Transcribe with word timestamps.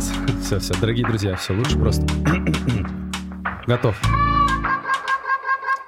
Сейчас, 0.00 0.12
все, 0.42 0.58
все, 0.58 0.80
дорогие 0.80 1.06
друзья, 1.06 1.36
все 1.36 1.54
лучше 1.54 1.78
просто. 1.78 2.06
Готов. 3.66 4.00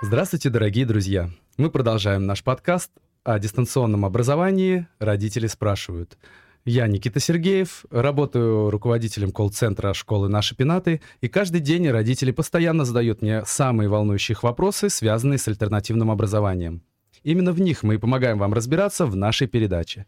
Здравствуйте, 0.02 0.50
дорогие 0.50 0.84
друзья. 0.84 1.30
Мы 1.56 1.70
продолжаем 1.70 2.26
наш 2.26 2.42
подкаст 2.42 2.90
о 3.24 3.38
дистанционном 3.38 4.04
образовании 4.04 4.86
«Родители 4.98 5.46
спрашивают». 5.46 6.18
Я 6.64 6.86
Никита 6.86 7.20
Сергеев, 7.20 7.84
работаю 7.90 8.70
руководителем 8.70 9.32
колл-центра 9.32 9.94
школы 9.94 10.28
«Наши 10.28 10.54
пенаты», 10.54 11.00
и 11.20 11.28
каждый 11.28 11.60
день 11.60 11.88
родители 11.88 12.32
постоянно 12.32 12.84
задают 12.84 13.22
мне 13.22 13.44
самые 13.46 13.88
волнующие 13.88 14.36
вопросы, 14.42 14.90
связанные 14.90 15.38
с 15.38 15.48
альтернативным 15.48 16.10
образованием. 16.10 16.82
Именно 17.22 17.52
в 17.52 17.60
них 17.60 17.82
мы 17.82 17.94
и 17.94 17.98
помогаем 17.98 18.38
вам 18.38 18.52
разбираться 18.52 19.06
в 19.06 19.16
нашей 19.16 19.46
передаче. 19.46 20.06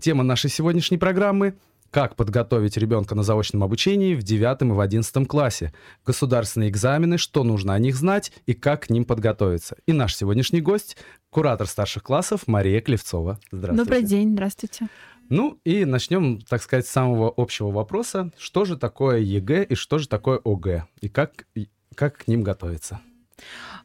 Тема 0.00 0.24
нашей 0.24 0.50
сегодняшней 0.50 0.98
программы— 0.98 1.54
как 1.90 2.16
подготовить 2.16 2.76
ребенка 2.76 3.14
на 3.14 3.22
заочном 3.22 3.62
обучении 3.64 4.14
в 4.14 4.22
9 4.22 4.62
и 4.62 4.64
в 4.64 4.80
11 4.80 5.26
классе, 5.26 5.72
государственные 6.04 6.70
экзамены, 6.70 7.18
что 7.18 7.44
нужно 7.44 7.74
о 7.74 7.78
них 7.78 7.96
знать 7.96 8.32
и 8.46 8.54
как 8.54 8.86
к 8.86 8.90
ним 8.90 9.04
подготовиться. 9.04 9.76
И 9.86 9.92
наш 9.92 10.14
сегодняшний 10.14 10.60
гость— 10.60 10.96
куратор 11.30 11.66
старших 11.66 12.02
классов 12.02 12.46
Мария 12.46 12.80
Клевцова. 12.80 13.38
Здравствуйте. 13.50 13.84
Добрый 13.84 14.02
день, 14.02 14.32
здравствуйте. 14.32 14.88
Ну 15.28 15.58
и 15.64 15.84
начнем, 15.84 16.40
так 16.40 16.62
сказать, 16.62 16.86
с 16.86 16.90
самого 16.90 17.32
общего 17.36 17.70
вопроса. 17.70 18.30
Что 18.38 18.64
же 18.64 18.76
такое 18.76 19.18
ЕГЭ 19.18 19.64
и 19.64 19.74
что 19.74 19.98
же 19.98 20.08
такое 20.08 20.40
ОГЭ? 20.44 20.86
И 21.00 21.08
как, 21.08 21.46
как 21.94 22.18
к 22.18 22.28
ним 22.28 22.42
готовиться? 22.42 23.00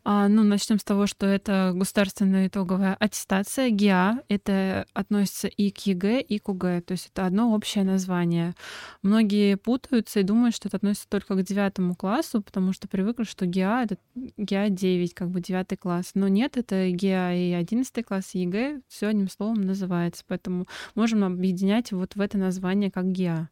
А, 0.03 0.27
ну, 0.27 0.43
начнем 0.43 0.79
с 0.79 0.83
того, 0.83 1.05
что 1.05 1.27
это 1.27 1.73
государственная 1.75 2.47
итоговая 2.47 2.95
аттестация 2.95 3.69
ГИА. 3.69 4.23
Это 4.29 4.87
относится 4.93 5.47
и 5.47 5.69
к 5.69 5.77
ЕГЭ, 5.85 6.21
и 6.21 6.39
к 6.39 6.49
ОГЭ. 6.49 6.81
То 6.81 6.93
есть 6.93 7.11
это 7.13 7.27
одно 7.27 7.53
общее 7.53 7.83
название. 7.83 8.55
Многие 9.03 9.57
путаются 9.57 10.19
и 10.19 10.23
думают, 10.23 10.55
что 10.55 10.69
это 10.69 10.77
относится 10.77 11.07
только 11.07 11.35
к 11.35 11.43
девятому 11.43 11.95
классу, 11.95 12.41
потому 12.41 12.73
что 12.73 12.87
привыкли, 12.87 13.25
что 13.25 13.45
ГИА— 13.45 13.83
это 13.83 13.97
ГИА 14.37 14.69
9, 14.69 15.13
как 15.13 15.29
бы 15.29 15.39
девятый 15.39 15.77
класс. 15.77 16.11
Но 16.15 16.27
нет, 16.27 16.57
это 16.57 16.89
ГИА 16.89 17.33
и 17.35 17.51
одиннадцатый 17.51 18.03
класс, 18.03 18.33
и 18.33 18.39
ЕГЭ 18.39 18.81
все 18.87 19.07
одним 19.07 19.29
словом 19.29 19.61
называется. 19.61 20.23
Поэтому 20.27 20.65
можем 20.95 21.23
объединять 21.23 21.91
вот 21.91 22.15
в 22.15 22.21
это 22.21 22.39
название 22.39 22.89
как 22.89 23.11
ГИА. 23.11 23.49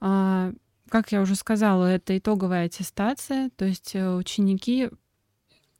А, 0.00 0.52
как 0.88 1.12
я 1.12 1.20
уже 1.20 1.34
сказала, 1.34 1.84
это 1.84 2.16
итоговая 2.16 2.64
аттестация, 2.64 3.50
то 3.56 3.66
есть 3.66 3.94
э, 3.94 4.14
ученики 4.14 4.88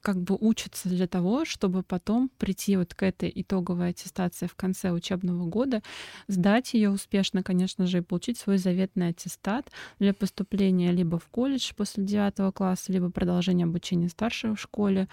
как 0.00 0.20
бы 0.20 0.36
учатся 0.38 0.88
для 0.88 1.06
того, 1.06 1.44
чтобы 1.44 1.82
потом 1.82 2.30
прийти 2.38 2.76
вот 2.76 2.94
к 2.94 3.02
этой 3.02 3.30
итоговой 3.34 3.90
аттестации 3.90 4.46
в 4.46 4.54
конце 4.54 4.90
учебного 4.90 5.46
года, 5.46 5.82
сдать 6.28 6.74
ее 6.74 6.90
успешно, 6.90 7.42
конечно 7.42 7.86
же, 7.86 7.98
и 7.98 8.02
получить 8.02 8.38
свой 8.38 8.58
заветный 8.58 9.08
аттестат 9.08 9.70
для 9.98 10.14
поступления 10.14 10.92
либо 10.92 11.18
в 11.18 11.26
колледж 11.28 11.72
после 11.76 12.04
9 12.04 12.54
класса, 12.54 12.92
либо 12.92 13.10
продолжения 13.10 13.64
обучения 13.64 14.08
старшего 14.08 14.54
в 14.54 14.60
школе. 14.60 15.08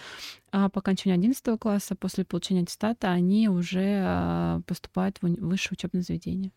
А 0.51 0.69
по 0.69 0.79
окончанию 0.79 1.15
11 1.15 1.59
класса, 1.59 1.95
после 1.95 2.23
получения 2.23 2.61
аттестата, 2.61 3.11
они 3.11 3.49
уже 3.49 4.01
а, 4.03 4.61
поступают 4.65 5.17
в 5.21 5.27
высшее 5.27 5.77
учебное 5.77 6.01
заведение. 6.01 6.51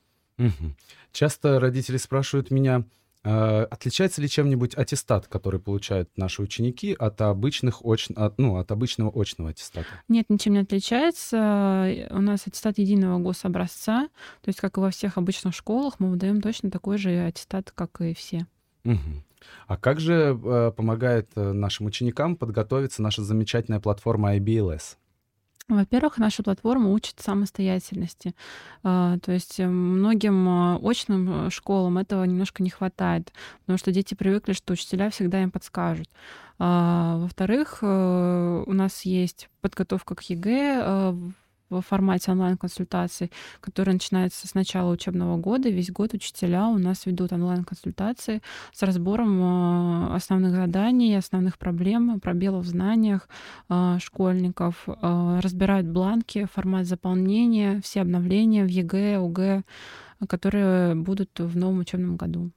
Часто 1.13 1.59
родители 1.59 1.97
спрашивают 1.97 2.51
меня, 2.51 2.85
отличается 3.23 4.23
ли 4.23 4.29
чем-нибудь 4.29 4.75
аттестат, 4.77 5.27
который 5.27 5.61
получают 5.61 6.09
наши 6.17 6.43
ученики, 6.43 6.95
от, 6.99 7.21
обычных 7.21 7.85
оч... 7.85 8.09
от, 8.15 8.39
ну, 8.39 8.57
от 8.57 8.71
обычного 8.71 9.11
очного 9.15 9.51
аттестата? 9.51 9.89
Нет, 10.09 10.27
ничем 10.29 10.55
не 10.55 10.61
отличается. 10.61 12.09
У 12.11 12.21
нас 12.21 12.47
аттестат 12.47 12.79
единого 12.79 13.19
гособразца. 13.19 14.09
То 14.43 14.49
есть, 14.49 14.61
как 14.61 14.79
и 14.79 14.81
во 14.81 14.91
всех 14.91 15.19
обычных 15.19 15.55
школах, 15.55 16.01
мы 16.01 16.11
выдаем 16.11 16.41
точно 16.41 16.71
такой 16.71 16.99
же 16.99 17.11
аттестат, 17.11 17.71
как 17.71 18.01
и 18.01 18.15
все. 18.15 18.47
Угу. 18.85 19.25
А 19.67 19.77
как 19.77 20.01
же 20.01 20.39
э, 20.43 20.73
помогает 20.77 21.31
э, 21.37 21.53
нашим 21.53 21.87
ученикам 21.87 22.37
подготовиться 22.37 23.03
наша 23.03 23.23
замечательная 23.23 23.81
платформа 23.81 24.37
IBLS? 24.37 24.97
Во-первых, 25.69 26.17
наша 26.17 26.43
платформа 26.43 26.91
учит 26.91 27.21
самостоятельности. 27.21 28.35
А, 28.83 29.19
то 29.19 29.33
есть 29.33 29.61
э, 29.61 29.67
многим 29.67 30.49
э, 30.49 30.79
очным 30.83 31.47
э, 31.47 31.51
школам 31.51 31.99
этого 31.99 32.25
немножко 32.25 32.63
не 32.63 32.71
хватает, 32.71 33.33
потому 33.61 33.77
что 33.77 33.93
дети 33.93 34.15
привыкли, 34.15 34.55
что 34.55 34.73
учителя 34.73 35.11
всегда 35.11 35.43
им 35.43 35.51
подскажут. 35.51 36.09
А, 36.59 37.19
во-вторых, 37.19 37.83
у 37.83 38.73
нас 38.73 39.03
есть 39.03 39.51
подготовка 39.61 40.15
к 40.15 40.23
ЕГЭ 40.23 41.15
в 41.71 41.81
формате 41.81 42.33
онлайн-консультаций, 42.33 43.31
который 43.61 43.95
начинается 43.95 44.47
с 44.47 44.55
начала 44.55 44.91
учебного 44.93 45.37
года. 45.37 45.69
Весь 45.69 45.91
год 45.91 46.15
учителя 46.15 46.69
у 46.69 46.79
нас 46.79 47.07
ведут 47.07 47.33
онлайн-консультации 47.33 48.43
с 48.73 48.83
разбором 48.83 49.41
э, 49.41 50.15
основных 50.15 50.53
заданий, 50.53 51.17
основных 51.17 51.59
проблем, 51.59 52.21
пробелов 52.21 52.65
в 52.65 52.69
знаниях 52.69 53.29
э, 53.69 53.99
школьников, 54.01 54.85
э, 54.87 55.41
разбирают 55.43 55.87
бланки, 55.87 56.47
формат 56.53 56.87
заполнения, 56.87 57.81
все 57.83 58.01
обновления 58.01 58.65
в 58.65 58.69
ЕГЭ, 58.69 59.19
ОГЭ, 59.19 59.63
которые 60.29 60.95
будут 60.95 61.39
в 61.39 61.57
новом 61.57 61.81
учебном 61.81 62.17
году. 62.17 62.51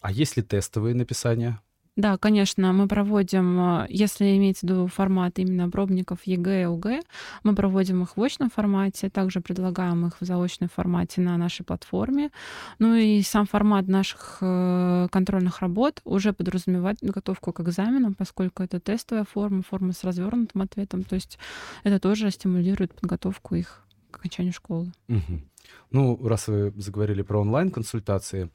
А 0.00 0.12
есть 0.12 0.36
ли 0.36 0.42
тестовые 0.42 0.94
написания? 0.94 1.60
Да, 1.96 2.18
конечно, 2.18 2.74
мы 2.74 2.88
проводим, 2.88 3.58
э, 3.58 3.86
если 3.88 4.36
имеется 4.36 4.66
в 4.66 4.70
виду 4.70 4.86
формат 4.86 5.38
именно 5.38 5.70
пробников 5.70 6.18
ЕГЭ 6.24 6.60
и 6.60 6.64
ОГЭ, 6.64 7.00
мы 7.42 7.54
проводим 7.54 8.02
их 8.02 8.18
в 8.18 8.22
очном 8.22 8.50
формате, 8.50 9.08
также 9.08 9.40
предлагаем 9.40 10.06
их 10.06 10.20
в 10.20 10.24
заочном 10.24 10.68
формате 10.68 11.22
на 11.22 11.38
нашей 11.38 11.64
платформе. 11.64 12.30
Ну 12.78 12.94
и 12.94 13.22
сам 13.22 13.46
формат 13.46 13.88
наших 13.88 14.38
э, 14.42 15.08
контрольных 15.10 15.60
работ 15.60 16.02
уже 16.04 16.34
подразумевает 16.34 17.00
подготовку 17.00 17.52
к 17.52 17.60
экзаменам, 17.60 18.14
поскольку 18.14 18.62
это 18.62 18.78
тестовая 18.78 19.24
форма, 19.24 19.62
форма 19.62 19.94
с 19.94 20.04
развернутым 20.04 20.62
ответом, 20.62 21.02
то 21.02 21.14
есть 21.14 21.38
это 21.82 21.98
тоже 21.98 22.30
стимулирует 22.30 22.94
подготовку 22.94 23.54
их 23.54 23.86
к 24.10 24.18
окончанию 24.18 24.52
школы. 24.52 24.92
Угу. 25.08 25.40
Ну, 25.92 26.28
раз 26.28 26.48
вы 26.48 26.74
заговорили 26.76 27.22
про 27.22 27.40
онлайн-консультации, 27.40 28.50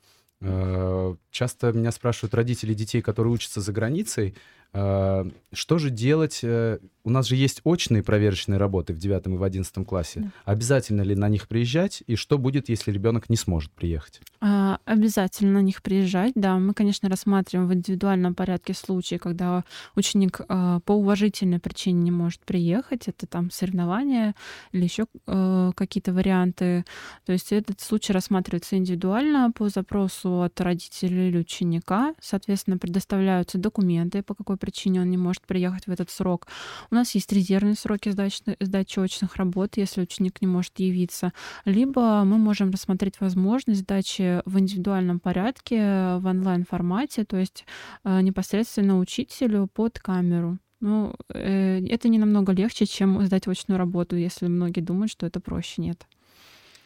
часто 1.31 1.72
меня 1.72 1.91
спрашивают 1.91 2.34
родители 2.34 2.74
детей, 2.74 3.02
которые 3.02 3.34
учатся 3.34 3.62
за 3.62 3.72
границей, 3.72 4.29
э, 4.29 4.34
что 4.74 5.78
же 5.78 5.90
делать? 5.90 6.40
Э, 6.44 6.80
у 7.04 7.09
нас 7.09 7.28
же 7.28 7.36
есть 7.36 7.62
очные 7.64 8.04
проверочные 8.04 8.58
работы 8.58 8.94
в 8.94 8.98
9 8.98 9.28
и 9.28 9.30
в 9.38 9.44
11 9.44 9.86
классе. 9.86 10.22
Да. 10.22 10.32
Обязательно 10.46 11.02
ли 11.02 11.16
на 11.16 11.30
них 11.30 11.48
приезжать? 11.48 12.04
И 12.08 12.16
что 12.16 12.38
будет, 12.38 12.70
если 12.70 12.92
ребенок 12.92 13.30
не 13.30 13.36
сможет 13.36 13.72
приехать? 13.72 14.22
А, 14.40 14.80
обязательно 14.86 15.54
на 15.54 15.62
них 15.62 15.82
приезжать, 15.82 16.34
да. 16.36 16.58
Мы, 16.58 16.74
конечно, 16.74 17.09
рассматриваем 17.09 17.68
в 17.68 17.74
индивидуальном 17.74 18.36
порядке 18.36 18.74
случаи, 18.74 19.16
когда 19.16 19.64
ученик 19.96 20.42
а, 20.48 20.80
по 20.82 20.94
уважительной 20.94 21.59
причине 21.59 22.02
не 22.02 22.12
может 22.12 22.42
приехать. 22.42 23.08
Это 23.08 23.28
там 23.28 23.52
соревнования 23.52 24.36
или 24.72 24.84
еще 24.84 25.06
а, 25.28 25.72
какие-то 25.74 26.14
варианты. 26.14 26.86
То 27.26 27.34
есть 27.34 27.52
этот 27.52 27.82
случай 27.82 28.14
рассматривается 28.14 28.78
индивидуально 28.78 29.52
по 29.52 29.70
запросу 29.70 30.44
от 30.44 30.59
родителей 30.62 31.30
или 31.30 31.40
ученика. 31.40 32.14
Соответственно, 32.22 32.78
предоставляются 32.78 33.58
документы, 33.58 34.24
по 34.24 34.36
какой 34.36 34.58
причине 34.62 35.02
он 35.02 35.10
не 35.10 35.18
может 35.18 35.42
приехать 35.46 35.88
в 35.88 35.92
этот 35.92 36.10
срок. 36.10 36.48
У 36.90 36.96
нас 36.96 37.14
есть 37.16 37.34
резервные 37.34 37.76
сроки 37.76 38.10
сдачи, 38.10 38.42
сдачи 38.60 39.00
очных 39.00 39.36
работ, 39.36 39.76
если 39.76 40.02
ученик 40.02 40.42
не 40.42 40.48
может 40.48 40.80
явиться. 40.80 41.34
Либо 41.66 42.24
мы 42.24 42.38
можем 42.38 42.72
рассмотреть 42.72 43.20
возможность 43.20 43.82
сдачи 43.82 44.42
в 44.46 44.60
индивидуальном 44.60 45.20
порядке 45.20 46.18
в 46.20 46.26
онлайн-формате, 46.26 47.26
то 47.26 47.38
есть 47.38 47.66
э, 48.04 48.22
непосредственно 48.22 49.00
учителю 49.00 49.68
под 49.74 50.00
камеру. 50.00 50.58
Ну, 50.80 51.14
э, 51.30 51.80
это 51.88 52.10
не 52.10 52.18
намного 52.18 52.54
легче, 52.54 52.86
чем 52.86 53.24
сдать 53.26 53.48
очную 53.48 53.78
работу, 53.78 54.16
если 54.16 54.48
многие 54.48 54.82
думают, 54.82 55.12
что 55.12 55.26
это 55.26 55.40
проще. 55.40 55.82
Нет. 55.82 56.08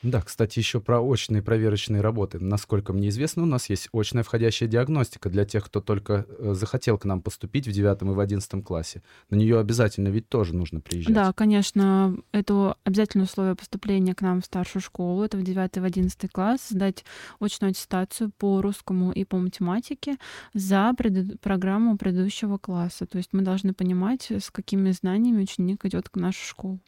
Да, 0.05 0.21
кстати, 0.21 0.59
еще 0.59 0.79
про 0.79 0.99
очные 0.99 1.41
проверочные 1.41 1.99
работы. 1.99 2.37
Насколько 2.39 2.93
мне 2.93 3.09
известно, 3.09 3.41
у 3.41 3.47
нас 3.47 3.71
есть 3.71 3.89
очная 3.91 4.21
входящая 4.21 4.69
диагностика 4.69 5.29
для 5.29 5.45
тех, 5.45 5.65
кто 5.65 5.81
только 5.81 6.27
э, 6.27 6.53
захотел 6.53 6.99
к 6.99 7.05
нам 7.05 7.23
поступить 7.23 7.67
в 7.67 7.71
девятом 7.71 8.11
и 8.11 8.13
в 8.13 8.19
одиннадцатом 8.19 8.61
классе. 8.61 9.01
На 9.31 9.35
нее 9.35 9.59
обязательно 9.59 10.09
ведь 10.09 10.29
тоже 10.29 10.55
нужно 10.55 10.79
приезжать. 10.79 11.13
Да, 11.13 11.33
конечно, 11.33 12.15
это 12.31 12.77
обязательное 12.83 13.25
условие 13.25 13.55
поступления 13.55 14.13
к 14.13 14.21
нам 14.21 14.41
в 14.41 14.45
старшую 14.45 14.83
школу. 14.83 15.23
Это 15.23 15.37
в 15.37 15.43
девятый 15.43 15.79
и 15.79 15.83
в 15.83 15.85
одиннадцатый 15.85 16.29
класс. 16.29 16.69
Сдать 16.69 17.03
очную 17.39 17.71
аттестацию 17.71 18.31
по 18.37 18.61
русскому 18.61 19.11
и 19.11 19.25
по 19.25 19.37
математике 19.37 20.17
за 20.53 20.93
пред... 20.95 21.41
программу 21.41 21.97
предыдущего 21.97 22.59
класса. 22.59 23.07
То 23.07 23.17
есть 23.17 23.29
мы 23.31 23.41
должны 23.41 23.73
понимать, 23.73 24.29
с 24.29 24.51
какими 24.51 24.91
знаниями 24.91 25.41
ученик 25.41 25.83
идет 25.85 26.09
к 26.09 26.15
нашу 26.17 26.45
школу. 26.45 26.79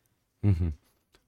Угу. 0.44 0.74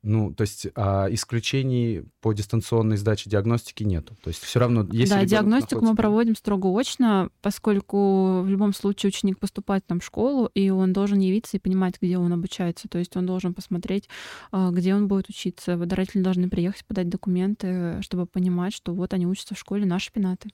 Ну, 0.01 0.33
то 0.33 0.41
есть 0.41 0.67
а 0.75 1.07
исключений 1.11 2.05
по 2.21 2.31
дистанционной 2.31 2.95
сдаче 2.95 3.29
диагностики 3.29 3.83
нету. 3.83 4.15
То 4.23 4.29
есть 4.29 4.41
все 4.41 4.59
равно 4.59 4.87
если 4.91 5.13
Да, 5.13 5.25
диагностику 5.25 5.83
мы 5.83 5.93
проводим 5.93 6.37
строго 6.37 6.67
очно, 6.79 7.29
поскольку 7.41 8.41
в 8.41 8.47
любом 8.47 8.73
случае 8.73 9.09
ученик 9.09 9.39
поступает 9.39 9.85
там 9.85 9.99
в 9.99 10.05
школу, 10.05 10.49
и 10.53 10.69
он 10.69 10.93
должен 10.93 11.19
явиться 11.19 11.57
и 11.57 11.59
понимать, 11.59 11.95
где 12.01 12.17
он 12.17 12.31
обучается. 12.31 12.87
То 12.87 12.97
есть 12.97 13.17
он 13.17 13.25
должен 13.25 13.53
посмотреть, 13.53 14.07
а, 14.51 14.71
где 14.71 14.95
он 14.95 15.09
будет 15.09 15.27
учиться. 15.29 15.77
Родители 15.77 16.21
должны 16.21 16.49
приехать, 16.49 16.85
подать 16.85 17.09
документы, 17.09 18.01
чтобы 18.01 18.25
понимать, 18.25 18.73
что 18.73 18.93
вот 18.93 19.13
они 19.13 19.27
учатся 19.27 19.55
в 19.55 19.59
школе 19.59 19.85
наши 19.85 20.13
пенаты. 20.13 20.49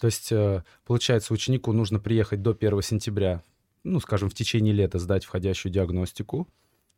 То 0.00 0.06
есть, 0.06 0.32
э, 0.32 0.64
получается, 0.84 1.32
ученику 1.32 1.72
нужно 1.72 1.98
приехать 1.98 2.42
до 2.42 2.52
1 2.52 2.82
сентября, 2.82 3.42
ну, 3.84 4.00
скажем, 4.00 4.28
в 4.28 4.34
течение 4.34 4.74
лета 4.74 4.98
сдать 4.98 5.24
входящую 5.24 5.72
диагностику, 5.72 6.48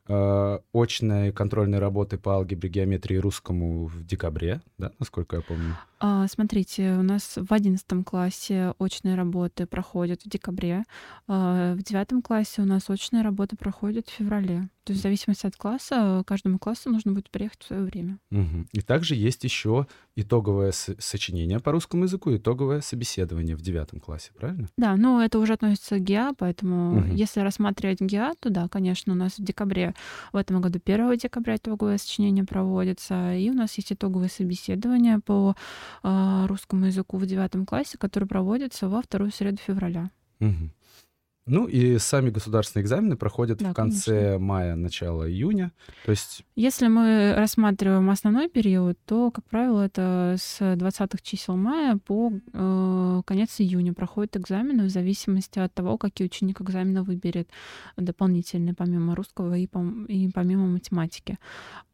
э, 0.09 0.59
очные 0.73 1.33
контрольные 1.33 1.81
работы 1.81 2.19
по 2.19 2.35
алгебре, 2.35 2.69
геометрии 2.69 3.17
русскому 3.17 3.87
в 3.87 4.05
декабре, 4.05 4.61
да, 4.79 4.93
насколько 4.99 5.37
я 5.37 5.43
помню. 5.43 5.77
А, 5.99 6.27
смотрите, 6.29 6.93
у 6.93 7.03
нас 7.03 7.37
в 7.37 7.53
одиннадцатом 7.53 8.05
классе 8.05 8.75
очные 8.79 9.15
работы 9.15 9.67
проходят 9.67 10.23
в 10.23 10.29
декабре, 10.29 10.85
а 11.27 11.75
в 11.75 11.83
девятом 11.83 12.21
классе 12.21 12.63
у 12.63 12.65
нас 12.67 12.91
очные 12.91 13.23
работы 13.23 13.57
проходят 13.57 14.09
в 14.09 14.13
феврале. 14.13 14.69
То 14.87 14.93
есть 14.93 15.01
в 15.01 15.03
зависимости 15.03 15.47
от 15.47 15.57
класса, 15.57 16.23
каждому 16.27 16.61
классу 16.61 16.91
нужно 16.91 17.13
будет 17.13 17.29
приехать 17.31 17.61
в 17.61 17.67
свое 17.67 17.83
время. 17.83 18.19
Угу. 18.31 18.67
И 18.71 18.83
также 18.83 19.17
есть 19.17 19.43
еще 19.43 19.89
итоговое 20.15 20.71
сочинение 20.71 21.59
по 21.59 21.73
русскому 21.73 22.05
языку, 22.05 22.35
итоговое 22.37 22.83
собеседование 22.83 23.57
в 23.57 23.63
девятом 23.63 23.99
классе, 23.99 24.31
правильно? 24.39 24.69
Да, 24.77 24.95
но 24.95 25.25
это 25.25 25.41
уже 25.41 25.55
относится 25.55 25.99
к 25.99 26.05
ГИА, 26.05 26.35
поэтому 26.39 26.99
угу. 26.99 27.07
если 27.13 27.41
рассматривать 27.41 28.01
ГИА, 28.01 28.35
то 28.39 28.49
да, 28.49 28.69
конечно, 28.69 29.13
у 29.13 29.17
нас 29.17 29.39
в 29.39 29.43
декабре, 29.43 29.93
в 30.33 30.37
этом 30.37 30.61
году 30.61 30.79
1 30.85 31.19
декабря 31.19 31.57
итоговое 31.57 31.99
сочинение 31.99 32.45
проводится, 32.45 33.35
и 33.35 33.51
у 33.51 33.55
нас 33.55 33.75
есть 33.75 33.93
итоговое 33.93 34.29
собеседование 34.29 35.19
по 35.19 35.57
русскому 36.03 36.87
языку 36.87 37.19
в 37.19 37.27
девятом 37.27 37.67
классе, 37.67 37.99
которое 37.99 38.27
проводится 38.27 38.89
во 38.89 39.03
вторую 39.03 39.31
среду 39.31 39.59
февраля. 39.59 40.11
Угу. 40.41 40.71
Ну 41.47 41.67
и 41.69 41.99
сами 41.99 42.31
государственные 42.31 42.83
экзамены 42.83 43.17
проходят 43.17 43.59
да, 43.59 43.71
в 43.71 43.75
конце 43.75 44.11
конечно. 44.11 44.39
мая, 44.41 44.75
начало 44.75 45.31
июня. 45.31 45.71
То 46.05 46.11
есть... 46.11 46.45
Если 46.57 46.89
мы 46.89 47.35
рассматриваем 47.37 48.11
основной 48.11 48.49
период, 48.49 48.99
то, 49.05 49.31
как 49.31 49.45
правило, 49.45 49.83
это 49.83 50.35
с 50.39 50.61
20-х 50.61 51.19
чисел 51.23 51.57
мая 51.57 51.99
по 51.99 52.33
э, 52.53 53.23
конец 53.25 53.61
июня 53.61 53.95
проходят 53.95 54.37
экзамены 54.37 54.87
в 54.87 54.89
зависимости 54.89 55.61
от 55.61 55.73
того, 55.73 55.99
какие 55.99 56.27
ученик 56.27 56.61
экзамена 56.61 57.05
выберет 57.05 57.49
дополнительные, 57.97 58.75
помимо 58.75 59.15
русского 59.15 59.57
и, 59.57 59.67
пом- 59.67 60.07
и 60.09 60.29
помимо 60.33 60.67
математики. 60.67 61.39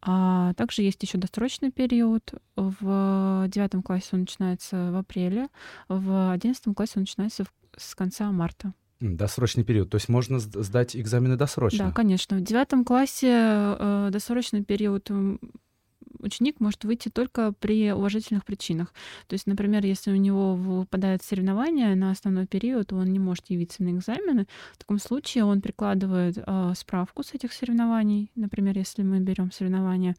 А 0.01 0.55
также 0.55 0.81
есть 0.81 1.03
еще 1.03 1.19
досрочный 1.19 1.71
период. 1.71 2.33
В 2.57 3.47
девятом 3.49 3.83
классе 3.83 4.09
он 4.13 4.21
начинается 4.21 4.91
в 4.93 4.97
апреле, 4.97 5.49
в 5.89 6.33
одиннадцатом 6.33 6.75
классе 6.75 6.93
он 6.97 7.03
начинается 7.03 7.45
в, 7.45 7.53
с 7.77 7.95
конца 7.95 8.33
марта. 8.33 8.73
Досрочный 9.03 9.65
период. 9.65 9.91
То 9.91 9.97
есть 9.97 10.09
можно 10.09 10.39
сдать 10.39 10.97
экзамены 10.97 11.37
досрочно? 11.37 11.87
Да, 11.87 11.93
конечно. 11.93 12.37
В 12.37 12.41
девятом 12.41 12.85
классе 12.85 13.29
э, 13.31 14.09
досрочный 14.13 14.63
период 14.63 15.11
ученик 16.21 16.61
может 16.61 16.85
выйти 16.85 17.09
только 17.09 17.53
при 17.53 17.93
уважительных 17.93 18.45
причинах. 18.45 18.93
То 19.27 19.35
есть, 19.35 19.47
например, 19.47 19.85
если 19.85 20.13
у 20.13 20.17
него 20.17 20.55
выпадает 20.55 21.23
соревнование 21.23 21.95
на 21.97 22.13
основной 22.13 22.47
период, 22.47 22.93
он 22.93 23.13
не 23.13 23.19
может 23.19 23.51
явиться 23.51 23.83
на 23.83 23.91
экзамены, 23.91 24.47
в 24.75 24.79
таком 24.79 24.99
случае 24.99 25.45
он 25.45 25.61
прикладывает 25.61 26.39
э, 26.39 26.73
справку 26.77 27.25
с 27.25 27.35
этих 27.35 27.53
соревнований. 27.53 28.31
Например, 28.37 28.79
если 28.79 29.03
мы 29.03 29.19
берем 29.19 29.51
соревнования 29.51 30.15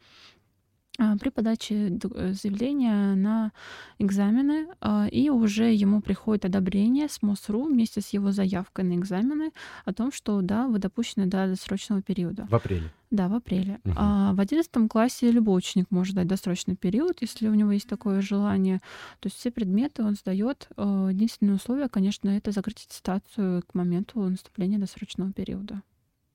при 0.97 1.29
подаче 1.29 1.99
э, 2.13 2.33
заявления 2.33 3.15
на 3.15 3.51
экзамены, 3.97 4.67
а, 4.79 5.07
и 5.07 5.29
уже 5.29 5.73
ему 5.73 6.01
приходит 6.01 6.45
одобрение 6.45 7.09
с 7.09 7.23
МОСРУ 7.23 7.63
вместе 7.63 7.99
с 7.99 8.09
его 8.09 8.31
заявкой 8.31 8.85
на 8.85 8.95
экзамены 8.95 9.51
о 9.85 9.93
том, 9.93 10.11
что 10.11 10.41
да, 10.41 10.67
вы 10.67 10.77
допущены 10.77 11.25
до 11.25 11.47
досрочного 11.47 12.03
периода. 12.03 12.45
В 12.47 12.53
апреле. 12.53 12.91
Да, 13.09 13.27
в 13.27 13.33
апреле. 13.33 13.79
Угу. 13.85 13.93
А 13.95 14.33
в 14.33 14.39
одиннадцатом 14.39 14.87
классе 14.87 15.31
любой 15.31 15.57
ученик 15.57 15.87
может 15.89 16.15
дать 16.15 16.27
досрочный 16.27 16.75
период, 16.75 17.21
если 17.21 17.47
у 17.47 17.53
него 17.55 17.71
есть 17.71 17.87
такое 17.87 18.21
желание. 18.21 18.79
То 19.19 19.27
есть 19.27 19.37
все 19.37 19.49
предметы 19.49 20.03
он 20.03 20.13
сдает. 20.13 20.67
Э, 20.77 21.09
единственное 21.11 21.55
условие, 21.55 21.89
конечно, 21.89 22.29
это 22.29 22.51
закрыть 22.51 22.85
аттестацию 22.85 23.63
к 23.63 23.73
моменту 23.73 24.21
наступления 24.21 24.77
досрочного 24.77 25.31
периода. 25.31 25.81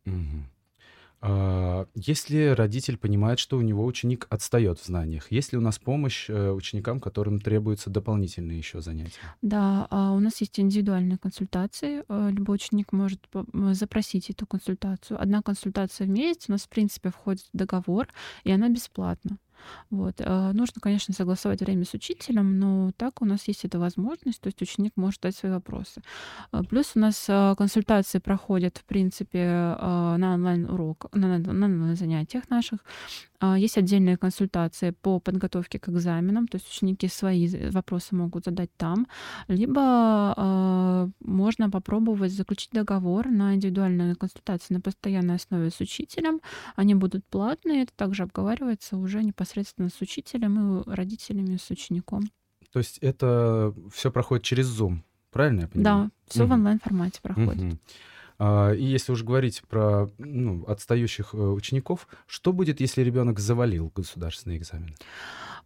Угу. 0.04 0.43
А, 1.20 1.87
если 1.94 2.49
родитель 2.49 2.97
понимает, 2.97 3.38
что 3.38 3.59
у 3.59 3.62
него 3.62 3.85
ученик 3.85 4.26
отстает 4.31 4.79
в 4.79 4.87
знаниях, 4.87 5.32
есть 5.32 5.53
ли 5.53 5.59
у 5.59 5.61
нас 5.61 5.79
помощь 5.79 6.31
э, 6.31 6.50
ученикам, 6.50 7.00
которым 7.00 7.41
требуются 7.41 7.91
дополнительные 7.91 8.59
еще 8.59 8.81
занятия? 8.81 9.12
Да, 9.43 9.87
а 9.91 10.12
у 10.12 10.20
нас 10.20 10.41
есть 10.41 10.59
индивидуальные 10.61 11.19
консультации. 11.19 12.05
Э, 12.09 12.31
любой 12.31 12.56
ученик 12.56 12.93
может 12.93 13.20
запросить 13.73 14.31
эту 14.31 14.47
консультацию. 14.47 15.20
Одна 15.20 15.43
консультация 15.43 16.06
в 16.06 16.11
месяц 16.11 16.44
у 16.49 16.53
нас, 16.53 16.62
в 16.62 16.69
принципе, 16.69 17.11
входит 17.11 17.43
в 17.53 17.56
договор, 17.56 18.09
и 18.44 18.53
она 18.53 18.69
бесплатна. 18.69 19.38
Вот. 19.90 20.20
А, 20.20 20.52
нужно, 20.52 20.81
конечно, 20.81 21.14
согласовать 21.14 21.60
время 21.60 21.84
с 21.84 21.94
учителем, 21.94 22.58
но 22.58 22.93
так 22.96 23.22
у 23.22 23.25
нас 23.25 23.49
есть 23.49 23.64
эта 23.64 23.78
возможность, 23.78 24.40
то 24.40 24.49
есть 24.49 24.60
ученик 24.62 24.93
может 24.96 25.20
дать 25.20 25.37
свои 25.37 25.52
вопросы. 25.52 26.02
А, 26.50 26.62
плюс 26.64 26.93
у 26.94 26.99
нас 26.99 27.26
а, 27.28 27.55
консультации 27.55 28.19
проходят, 28.19 28.78
в 28.78 28.84
принципе, 28.84 29.46
на 29.49 30.34
онлайн-урок, 30.34 31.06
на, 31.12 31.38
на, 31.38 31.69
на 31.69 31.94
занятиях 31.94 32.49
наших. 32.50 32.81
Есть 33.56 33.79
отдельные 33.79 34.17
консультации 34.17 34.90
по 34.90 35.20
подготовке 35.20 35.79
к 35.79 35.88
экзаменам, 35.88 36.49
то 36.49 36.56
есть 36.56 36.69
ученики 36.69 37.06
свои 37.06 37.49
вопросы 37.70 38.17
могут 38.17 38.46
задать 38.46 38.70
там, 38.76 39.06
либо 39.46 41.08
можно 41.20 41.70
попробовать 41.70 42.32
заключить 42.32 42.70
договор 42.73 43.29
на 43.29 43.55
индивидуальную 43.55 44.17
консультацию 44.17 44.79
на 44.79 44.81
постоянной 44.81 45.37
основе 45.37 45.70
с 45.70 45.79
учителем. 45.81 46.40
Они 46.75 46.96
будут 46.96 47.25
платные, 47.26 47.85
это 47.85 47.93
также 47.94 48.25
обговаривается 48.25 48.96
уже 48.96 49.23
непосредственно 49.23 49.88
с 49.88 50.00
учителем 50.00 50.81
и 50.81 50.90
родителями, 50.90 51.58
с 51.58 51.70
учеником. 51.70 52.23
То 52.73 52.81
есть 52.81 52.99
это 52.99 53.73
все 53.93 54.11
проходит 54.11 54.44
через 54.44 54.67
Zoom, 54.69 54.99
правильно 55.31 55.61
я 55.62 55.69
понимаю? 55.69 56.05
Да, 56.06 56.11
все 56.26 56.43
угу. 56.43 56.50
в 56.50 56.55
онлайн-формате 56.55 57.20
проходит. 57.23 57.62
Угу. 57.62 57.79
А, 58.38 58.73
и 58.73 58.85
если 58.85 59.12
уж 59.12 59.23
говорить 59.23 59.62
про 59.69 60.08
ну, 60.19 60.64
отстающих 60.67 61.35
э, 61.35 61.37
учеников, 61.37 62.06
что 62.26 62.52
будет, 62.52 62.81
если 62.81 63.02
ребенок 63.02 63.38
завалил 63.38 63.93
государственный 63.94 64.56
экзамен? 64.56 64.94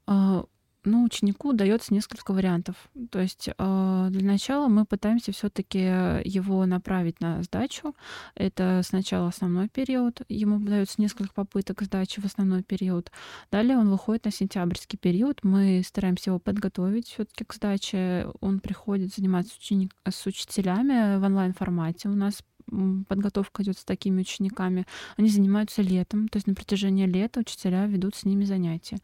А, 0.07 0.45
ну, 0.85 1.05
ученику 1.05 1.53
дается 1.53 1.95
несколько 1.95 2.33
вариантов. 2.33 2.75
То 3.11 3.21
есть 3.21 3.49
э, 3.49 4.07
для 4.11 4.27
начала 4.27 4.67
мы 4.67 4.85
пытаемся 4.85 5.31
все-таки 5.31 5.79
его 5.79 6.67
направить 6.67 7.21
на 7.21 7.43
сдачу. 7.45 7.95
Это 8.35 8.81
сначала 8.85 9.29
основной 9.29 9.69
период. 9.69 10.23
Ему 10.29 10.59
дается 10.59 11.01
несколько 11.01 11.33
попыток 11.35 11.83
сдачи 11.83 12.21
в 12.21 12.25
основной 12.25 12.65
период. 12.65 13.13
Далее 13.53 13.79
он 13.79 13.91
выходит 13.91 14.25
на 14.25 14.33
сентябрьский 14.33 14.99
период. 14.99 15.45
Мы 15.45 15.83
стараемся 15.87 16.31
его 16.31 16.41
подготовить 16.41 17.09
все-таки 17.09 17.45
к 17.45 17.55
сдаче. 17.55 18.29
Он 18.41 18.59
приходит 18.59 19.15
заниматься 19.15 19.55
ученик... 19.57 19.95
с 20.09 20.27
учителями 20.27 21.19
в 21.19 21.23
онлайн-формате. 21.23 22.09
У 22.09 22.15
нас 22.15 22.43
подготовка 23.09 23.63
идет 23.63 23.79
с 23.79 23.85
такими 23.85 24.21
учениками. 24.21 24.87
Они 25.17 25.29
занимаются 25.29 25.83
летом, 25.83 26.29
то 26.29 26.37
есть 26.37 26.47
на 26.47 26.55
протяжении 26.55 27.07
лета 27.07 27.41
учителя 27.41 27.87
ведут 27.87 28.15
с 28.15 28.25
ними 28.25 28.45
занятия. 28.45 28.99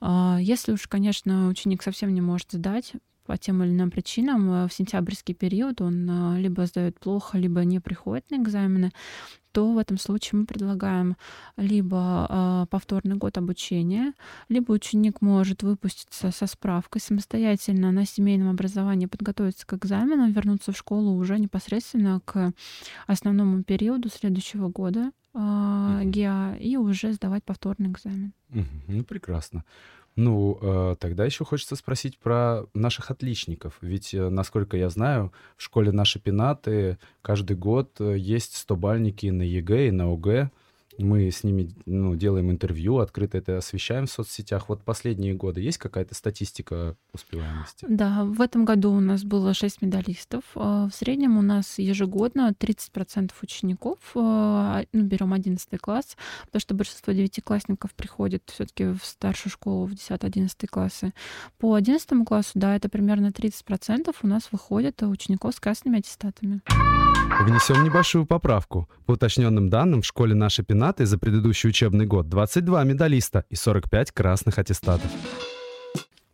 А, 0.00 0.38
если 0.40 0.72
уж, 0.72 0.86
конечно, 0.86 1.48
ученик 1.48 1.82
совсем 1.82 2.12
не 2.14 2.20
может 2.20 2.52
сдать, 2.52 2.92
по 3.26 3.36
тем 3.36 3.62
или 3.62 3.70
иным 3.70 3.90
причинам 3.90 4.50
э, 4.50 4.68
в 4.68 4.72
сентябрьский 4.72 5.34
период 5.34 5.80
он 5.80 6.08
э, 6.08 6.40
либо 6.40 6.66
сдает 6.66 6.98
плохо, 6.98 7.38
либо 7.38 7.64
не 7.64 7.80
приходит 7.80 8.30
на 8.30 8.36
экзамены, 8.36 8.90
то 9.52 9.72
в 9.72 9.78
этом 9.78 9.98
случае 9.98 10.40
мы 10.40 10.46
предлагаем 10.46 11.16
либо 11.56 12.26
э, 12.28 12.66
повторный 12.70 13.16
год 13.16 13.38
обучения, 13.38 14.12
либо 14.48 14.72
ученик 14.72 15.20
может 15.20 15.62
выпуститься 15.62 16.30
со 16.30 16.46
справкой 16.46 17.00
самостоятельно 17.00 17.90
на 17.92 18.06
семейном 18.06 18.50
образовании, 18.50 19.06
подготовиться 19.06 19.66
к 19.66 19.74
экзаменам, 19.74 20.32
вернуться 20.32 20.72
в 20.72 20.76
школу 20.76 21.16
уже 21.16 21.38
непосредственно 21.38 22.20
к 22.24 22.52
основному 23.06 23.62
периоду 23.64 24.08
следующего 24.08 24.68
года 24.68 25.10
э, 25.34 26.00
ГИА 26.04 26.56
и 26.60 26.76
уже 26.76 27.12
сдавать 27.12 27.44
повторный 27.44 27.90
экзамен. 27.90 28.32
Ну, 28.88 29.04
прекрасно. 29.04 29.64
Ну, 30.22 30.58
э, 30.60 30.96
тогда 31.00 31.24
еще 31.24 31.46
хочется 31.46 31.76
спросить 31.76 32.18
про 32.18 32.64
наших 32.74 33.10
отличников. 33.10 33.78
Ведь, 33.80 34.12
э, 34.12 34.28
насколько 34.28 34.76
я 34.76 34.90
знаю, 34.90 35.32
в 35.56 35.62
школе 35.62 35.92
наши 35.92 36.20
пенаты 36.20 36.98
каждый 37.22 37.56
год 37.56 37.98
э, 38.00 38.18
есть 38.18 38.52
100-бальники 38.68 39.32
на 39.32 39.40
ЕГЭ 39.40 39.88
и 39.88 39.90
на 39.90 40.12
ОГЭ. 40.12 40.50
Мы 40.98 41.30
с 41.30 41.44
ними 41.44 41.70
ну, 41.86 42.14
делаем 42.14 42.50
интервью, 42.50 42.98
открыто 42.98 43.38
это 43.38 43.58
освещаем 43.58 44.06
в 44.06 44.10
соцсетях. 44.10 44.68
Вот 44.68 44.82
последние 44.82 45.34
годы 45.34 45.60
есть 45.60 45.78
какая-то 45.78 46.14
статистика 46.14 46.96
успеваемости? 47.12 47.86
Да, 47.88 48.24
в 48.24 48.40
этом 48.40 48.64
году 48.64 48.92
у 48.92 49.00
нас 49.00 49.24
было 49.24 49.54
6 49.54 49.82
медалистов. 49.82 50.42
А, 50.54 50.88
в 50.88 50.94
среднем 50.94 51.38
у 51.38 51.42
нас 51.42 51.78
ежегодно 51.78 52.54
30% 52.58 53.30
учеников, 53.42 53.98
а, 54.14 54.82
ну, 54.92 55.02
берем 55.02 55.32
11 55.32 55.78
класс, 55.78 56.16
потому 56.46 56.60
что 56.60 56.74
большинство 56.74 57.12
девятиклассников 57.12 57.92
приходит 57.94 58.42
все 58.46 58.66
таки 58.66 58.86
в 58.86 59.00
старшую 59.02 59.52
школу, 59.52 59.86
в 59.86 59.92
10-11 59.92 60.66
классы. 60.66 61.12
По 61.58 61.74
11 61.74 62.24
классу, 62.26 62.52
да, 62.54 62.76
это 62.76 62.88
примерно 62.88 63.28
30% 63.28 64.14
у 64.22 64.26
нас 64.26 64.48
выходит 64.52 65.02
учеников 65.02 65.54
с 65.54 65.60
красными 65.60 65.98
аттестатами. 65.98 66.60
Внесем 67.38 67.84
небольшую 67.84 68.26
поправку. 68.26 68.88
По 69.06 69.12
уточненным 69.12 69.70
данным, 69.70 70.02
в 70.02 70.06
школе 70.06 70.34
нашей 70.34 70.62
пенаты 70.80 71.04
за 71.04 71.18
предыдущий 71.18 71.68
учебный 71.68 72.06
год 72.06 72.30
22 72.30 72.84
медалиста 72.84 73.44
и 73.50 73.54
45 73.54 74.12
красных 74.12 74.58
аттестатов. 74.58 75.10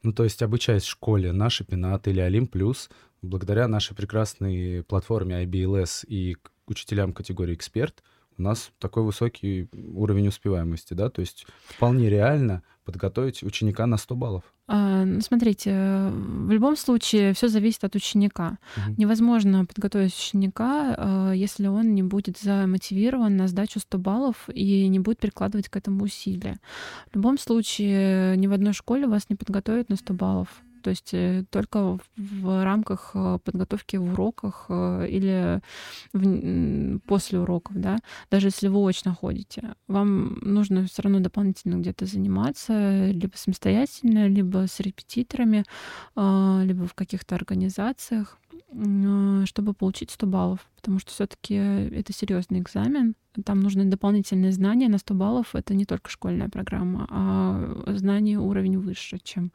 Ну, 0.04 0.12
то 0.12 0.22
есть, 0.22 0.40
обучаясь 0.40 0.84
в 0.84 0.88
школе 0.88 1.32
наши 1.32 1.64
пенаты 1.64 2.10
или 2.10 2.20
Олимп 2.20 2.52
Плюс, 2.52 2.88
благодаря 3.22 3.66
нашей 3.66 3.96
прекрасной 3.96 4.84
платформе 4.84 5.42
IBLS 5.44 6.06
и 6.06 6.36
учителям 6.68 7.12
категории 7.12 7.54
«Эксперт», 7.54 8.04
у 8.38 8.42
нас 8.42 8.70
такой 8.78 9.02
высокий 9.02 9.68
уровень 9.72 10.28
успеваемости, 10.28 10.94
да, 10.94 11.10
то 11.10 11.22
есть 11.22 11.44
вполне 11.64 12.08
реально 12.08 12.62
подготовить 12.87 13.43
ученика 13.43 13.87
на 13.87 13.99
100 13.99 14.14
баллов. 14.14 14.45
А, 14.69 15.05
ну, 15.05 15.21
смотрите, 15.21 16.11
в 16.11 16.50
любом 16.50 16.76
случае 16.76 17.35
все 17.35 17.49
зависит 17.49 17.85
от 17.85 17.95
ученика. 17.95 18.59
Угу. 18.76 18.95
Невозможно 18.97 19.66
подготовить 19.66 20.14
ученика, 20.14 20.95
а, 20.97 21.33
если 21.33 21.66
он 21.66 21.95
не 21.95 22.02
будет 22.02 22.38
замотивирован 22.38 23.37
на 23.37 23.49
сдачу 23.49 23.81
100 23.81 23.99
баллов 23.99 24.49
и 24.49 24.88
не 24.88 25.00
будет 25.00 25.19
прикладывать 25.19 25.69
к 25.69 25.76
этому 25.76 26.05
усилия. 26.05 26.59
В 27.11 27.16
любом 27.16 27.38
случае, 27.38 28.37
ни 28.37 28.47
в 28.47 28.52
одной 28.52 28.73
школе 28.73 29.07
вас 29.07 29.28
не 29.28 29.37
подготовят 29.37 29.90
на 29.90 29.97
100 29.97 30.14
баллов 30.14 30.49
то 30.87 30.90
есть 30.90 31.14
э, 31.14 31.45
только 31.50 31.99
в 32.16 32.64
рамках 32.64 33.11
э, 33.14 33.40
подготовки 33.43 33.97
в 33.97 34.12
уроках 34.12 34.66
э, 34.69 35.09
или 35.11 35.61
в, 36.12 37.00
после 37.00 37.40
уроков, 37.40 37.75
да, 37.75 37.99
даже 38.31 38.47
если 38.47 38.69
вы 38.69 38.88
очно 38.88 39.12
ходите, 39.12 39.75
вам 39.88 40.38
нужно 40.43 40.87
все 40.87 41.02
равно 41.02 41.19
дополнительно 41.19 41.81
где-то 41.81 42.07
заниматься, 42.07 43.11
либо 43.11 43.35
самостоятельно, 43.35 44.28
либо 44.28 44.69
с 44.69 44.78
репетиторами, 44.78 45.64
либо 46.14 46.87
в 46.87 46.95
каких-то 46.95 47.35
организациях, 47.35 48.38
чтобы 48.68 49.75
получить 49.75 50.11
100 50.11 50.26
баллов, 50.26 50.66
потому 50.76 50.99
что 50.99 51.11
все-таки 51.12 51.54
это 51.54 52.12
серьезный 52.12 52.61
экзамен, 52.61 53.14
там 53.44 53.61
нужны 53.61 53.85
дополнительные 53.85 54.52
знания 54.52 54.88
на 54.88 54.99
100 54.99 55.14
баллов. 55.14 55.54
Это 55.54 55.75
не 55.75 55.85
только 55.85 56.11
школьная 56.11 56.49
программа, 56.49 57.06
а 57.11 57.94
знание 57.96 58.38
уровень 58.38 58.78
выше, 58.78 59.18
чем 59.23 59.52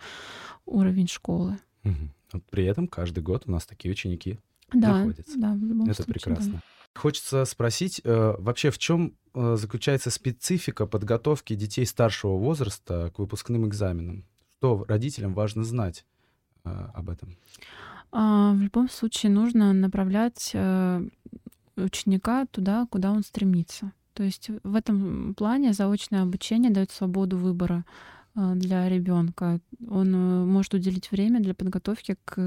уровень 0.65 1.07
школы. 1.07 1.57
Угу. 1.83 2.41
При 2.49 2.65
этом 2.65 2.87
каждый 2.87 3.23
год 3.23 3.43
у 3.47 3.51
нас 3.51 3.65
такие 3.65 3.91
ученики 3.91 4.39
да, 4.73 4.99
находятся. 4.99 5.37
Да, 5.37 5.53
в 5.53 5.63
любом 5.63 5.89
Это 5.89 6.03
случае, 6.03 6.13
прекрасно. 6.13 6.53
Да. 6.53 6.61
Хочется 6.93 7.45
спросить, 7.45 8.01
э, 8.03 8.35
вообще 8.37 8.69
в 8.69 8.77
чем 8.77 9.15
э, 9.33 9.55
заключается 9.57 10.11
специфика 10.11 10.85
подготовки 10.85 11.55
детей 11.55 11.85
старшего 11.85 12.37
возраста 12.37 13.11
к 13.15 13.19
выпускным 13.19 13.67
экзаменам? 13.67 14.25
Что 14.57 14.85
родителям 14.87 15.33
важно 15.33 15.63
знать 15.63 16.05
э, 16.63 16.69
об 16.69 17.09
этом? 17.09 17.37
А, 18.11 18.53
в 18.53 18.61
любом 18.61 18.89
случае 18.89 19.31
нужно 19.31 19.73
направлять 19.73 20.55
ученика 21.77 22.45
туда, 22.47 22.87
куда 22.89 23.11
он 23.11 23.23
стремится. 23.23 23.91
То 24.13 24.23
есть 24.23 24.49
в 24.63 24.75
этом 24.75 25.33
плане 25.35 25.73
заочное 25.73 26.23
обучение 26.23 26.71
дает 26.71 26.91
свободу 26.91 27.37
выбора 27.37 27.85
для 28.35 28.87
ребенка. 28.87 29.59
Он 29.89 30.15
э, 30.15 30.45
может 30.45 30.73
уделить 30.73 31.11
время 31.11 31.41
для 31.41 31.53
подготовки 31.53 32.15
к 32.23 32.39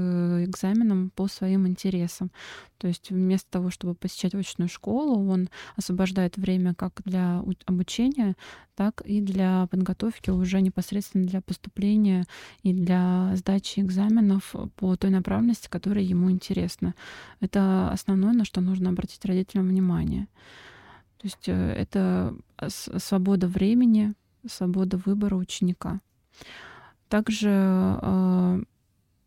экзаменам 0.43 1.11
по 1.15 1.27
своим 1.27 1.67
интересам. 1.67 2.31
То 2.77 2.87
есть 2.87 3.11
вместо 3.11 3.49
того, 3.51 3.69
чтобы 3.69 3.93
посещать 3.93 4.33
очную 4.33 4.67
школу, 4.67 5.29
он 5.29 5.49
освобождает 5.75 6.37
время 6.37 6.73
как 6.73 7.01
для 7.05 7.43
обучения, 7.65 8.35
так 8.75 9.01
и 9.01 9.21
для 9.21 9.67
подготовки 9.67 10.31
уже 10.31 10.59
непосредственно 10.61 11.25
для 11.27 11.41
поступления 11.41 12.25
и 12.63 12.73
для 12.73 13.31
сдачи 13.35 13.79
экзаменов 13.79 14.55
по 14.75 14.95
той 14.95 15.11
направленности, 15.11 15.69
которая 15.69 16.03
ему 16.03 16.31
интересна. 16.31 16.95
Это 17.41 17.91
основное, 17.91 18.33
на 18.33 18.43
что 18.43 18.59
нужно 18.59 18.89
обратить 18.89 19.23
родителям 19.23 19.67
внимание. 19.67 20.27
То 21.19 21.27
есть 21.27 21.47
э, 21.47 21.73
это 21.73 22.35
свобода 22.97 23.47
времени, 23.47 24.15
свобода 24.47 24.97
выбора 24.97 25.35
ученика. 25.35 26.01
Также 27.09 27.49
э, 28.01 28.63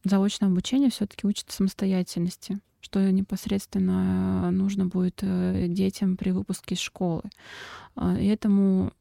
заочное 0.04 0.48
обучение 0.48 0.90
все-таки 0.90 1.26
учит 1.26 1.50
самостоятельности, 1.50 2.58
что 2.80 3.10
непосредственно 3.10 4.50
нужно 4.50 4.86
будет 4.86 5.20
э, 5.22 5.66
детям 5.68 6.16
при 6.16 6.30
выпуске 6.30 6.74
из 6.74 6.80
школы. 6.80 7.22
Э, 7.96 8.16
и 8.20 8.26
этому 8.26 8.92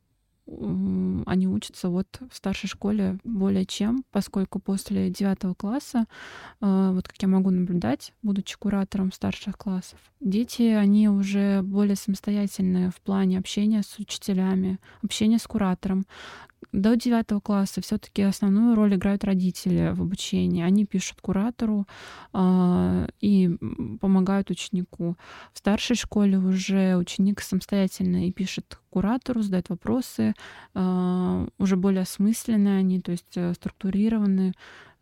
они 1.25 1.47
учатся 1.47 1.89
вот 1.89 2.07
в 2.31 2.35
старшей 2.35 2.67
школе 2.67 3.17
более 3.23 3.65
чем, 3.65 4.03
поскольку 4.11 4.59
после 4.59 5.09
девятого 5.09 5.53
класса, 5.53 6.05
э, 6.61 6.91
вот 6.93 7.07
как 7.07 7.21
я 7.21 7.27
могу 7.27 7.49
наблюдать, 7.49 8.13
будучи 8.23 8.57
куратором 8.57 9.11
старших 9.11 9.57
классов, 9.57 9.99
дети, 10.19 10.63
они 10.63 11.09
уже 11.09 11.61
более 11.61 11.95
самостоятельные 11.95 12.91
в 12.91 13.01
плане 13.01 13.39
общения 13.39 13.83
с 13.83 13.99
учителями, 13.99 14.79
общения 15.03 15.37
с 15.37 15.47
куратором 15.47 16.05
до 16.71 16.95
девятого 16.95 17.39
класса 17.39 17.81
все-таки 17.81 18.21
основную 18.21 18.75
роль 18.75 18.95
играют 18.95 19.23
родители 19.23 19.93
в 19.93 20.01
обучении. 20.01 20.63
Они 20.63 20.85
пишут 20.85 21.21
куратору 21.21 21.87
э, 22.33 23.07
и 23.21 23.57
помогают 23.99 24.49
ученику. 24.49 25.15
В 25.53 25.57
старшей 25.57 25.95
школе 25.95 26.37
уже 26.37 26.97
ученик 26.97 27.41
самостоятельно 27.41 28.27
и 28.27 28.31
пишет 28.31 28.79
куратору, 28.89 29.41
задает 29.41 29.69
вопросы, 29.69 30.33
э, 30.73 31.47
уже 31.57 31.75
более 31.75 32.01
осмысленные 32.01 32.79
они, 32.79 32.99
то 33.01 33.11
есть 33.11 33.35
э, 33.35 33.53
структурированные, 33.53 34.53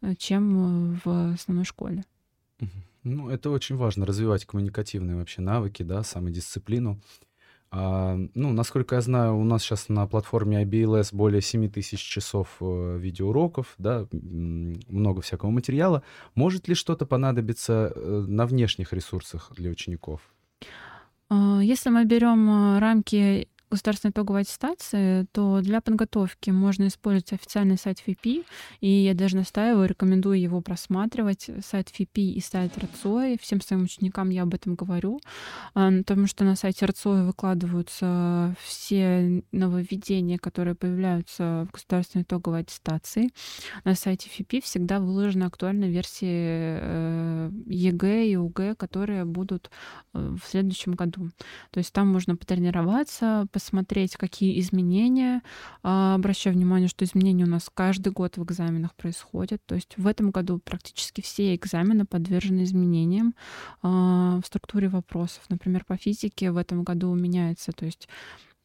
э, 0.01 0.15
чем 0.17 1.00
в 1.03 1.34
основной 1.34 1.65
школе. 1.65 2.03
Ну, 3.03 3.29
это 3.29 3.51
очень 3.51 3.75
важно, 3.75 4.05
развивать 4.07 4.45
коммуникативные 4.45 5.15
вообще 5.15 5.39
навыки, 5.39 5.84
да, 5.84 6.01
самодисциплину. 6.01 7.00
Ну, 7.75 8.53
насколько 8.53 8.96
я 8.96 9.01
знаю, 9.01 9.38
у 9.38 9.44
нас 9.44 9.63
сейчас 9.63 9.89
на 9.89 10.08
платформе 10.08 10.63
IBLS 10.63 11.13
более 11.13 11.41
7 11.41 11.70
тысяч 11.70 12.00
часов 12.00 12.55
э, 12.62 12.98
видеоуроков, 12.98 13.74
да, 13.77 14.08
много 14.12 15.22
всякого 15.22 15.50
материала. 15.50 16.01
Может 16.36 16.70
ли 16.70 16.75
что-то 16.75 17.05
понадобиться 17.05 17.91
э, 17.94 18.25
на 18.27 18.46
внешних 18.46 18.94
ресурсах 18.94 19.51
для 19.55 19.72
учеников? 19.72 20.22
А, 21.29 21.60
если 21.62 21.89
мы 21.89 22.05
берем 22.05 22.50
э, 22.50 22.79
рамки 22.79 23.50
государственной 23.75 24.12
итоговой 24.12 24.41
аттестации, 24.41 25.25
то 25.32 25.62
для 25.62 25.82
подготовки 25.82 26.50
можно 26.50 26.88
использовать 26.88 27.34
официальный 27.34 27.77
сайт 27.77 28.00
ФИПИ, 28.00 28.44
и 28.82 28.89
я 28.89 29.13
даже 29.13 29.36
настаиваю, 29.38 29.88
рекомендую 29.88 30.39
его 30.39 30.62
просматривать, 30.62 31.50
сайт 31.63 31.89
ФИПИ 31.89 32.34
и 32.34 32.41
сайт 32.41 32.77
РЦОИ. 32.77 33.38
Всем 33.41 33.62
своим 33.62 33.84
ученикам 33.84 34.29
я 34.29 34.44
об 34.44 34.53
этом 34.53 34.75
говорю, 34.75 35.20
потому 35.74 36.27
что 36.27 36.44
на 36.44 36.55
сайте 36.55 36.86
РЦОИ 36.86 37.25
выкладываются 37.25 38.55
все 38.63 39.44
нововведения, 39.51 40.38
которые 40.38 40.75
появляются 40.75 41.67
в 41.70 41.74
государственной 41.74 42.24
итоговой 42.24 42.62
аттестации. 42.62 43.29
На 43.84 43.96
сайте 43.96 44.29
ФИПИ 44.29 44.62
всегда 44.62 45.00
выложены 45.00 45.44
актуальные 45.44 45.91
версии 45.91 46.27
э, 46.29 47.51
ЕГЭ 47.67 48.27
и 48.27 48.36
ОГЭ, 48.36 48.75
которые 48.75 49.25
будут 49.25 49.70
э, 50.13 50.36
в 50.41 50.48
следующем 50.48 50.94
году. 50.94 51.29
То 51.72 51.79
есть 51.79 51.91
там 51.94 52.08
можно 52.08 52.36
потренироваться, 52.36 53.48
посмотреть, 53.51 53.64
какие 54.17 54.60
изменения. 54.60 55.41
А, 55.84 56.15
обращаю 56.15 56.55
внимание, 56.55 56.88
что 56.88 57.05
изменения 57.05 57.45
у 57.45 57.50
нас 57.50 57.69
каждый 57.74 58.12
год 58.12 58.38
в 58.38 58.43
экзаменах 58.43 58.95
происходят. 58.95 59.62
То 59.65 59.75
есть 59.75 59.98
в 59.98 60.07
этом 60.07 60.31
году 60.31 60.60
практически 60.60 61.22
все 61.22 61.55
экзамены 61.55 62.05
подвержены 62.05 62.63
изменениям 62.63 63.36
а, 63.81 64.39
в 64.41 64.45
структуре 64.45 64.89
вопросов. 64.89 65.43
Например, 65.50 65.84
по 65.86 65.98
физике 65.98 66.51
в 66.51 66.57
этом 66.57 66.84
году 66.84 67.13
меняется, 67.13 67.72
то 67.72 67.86
есть 67.86 68.07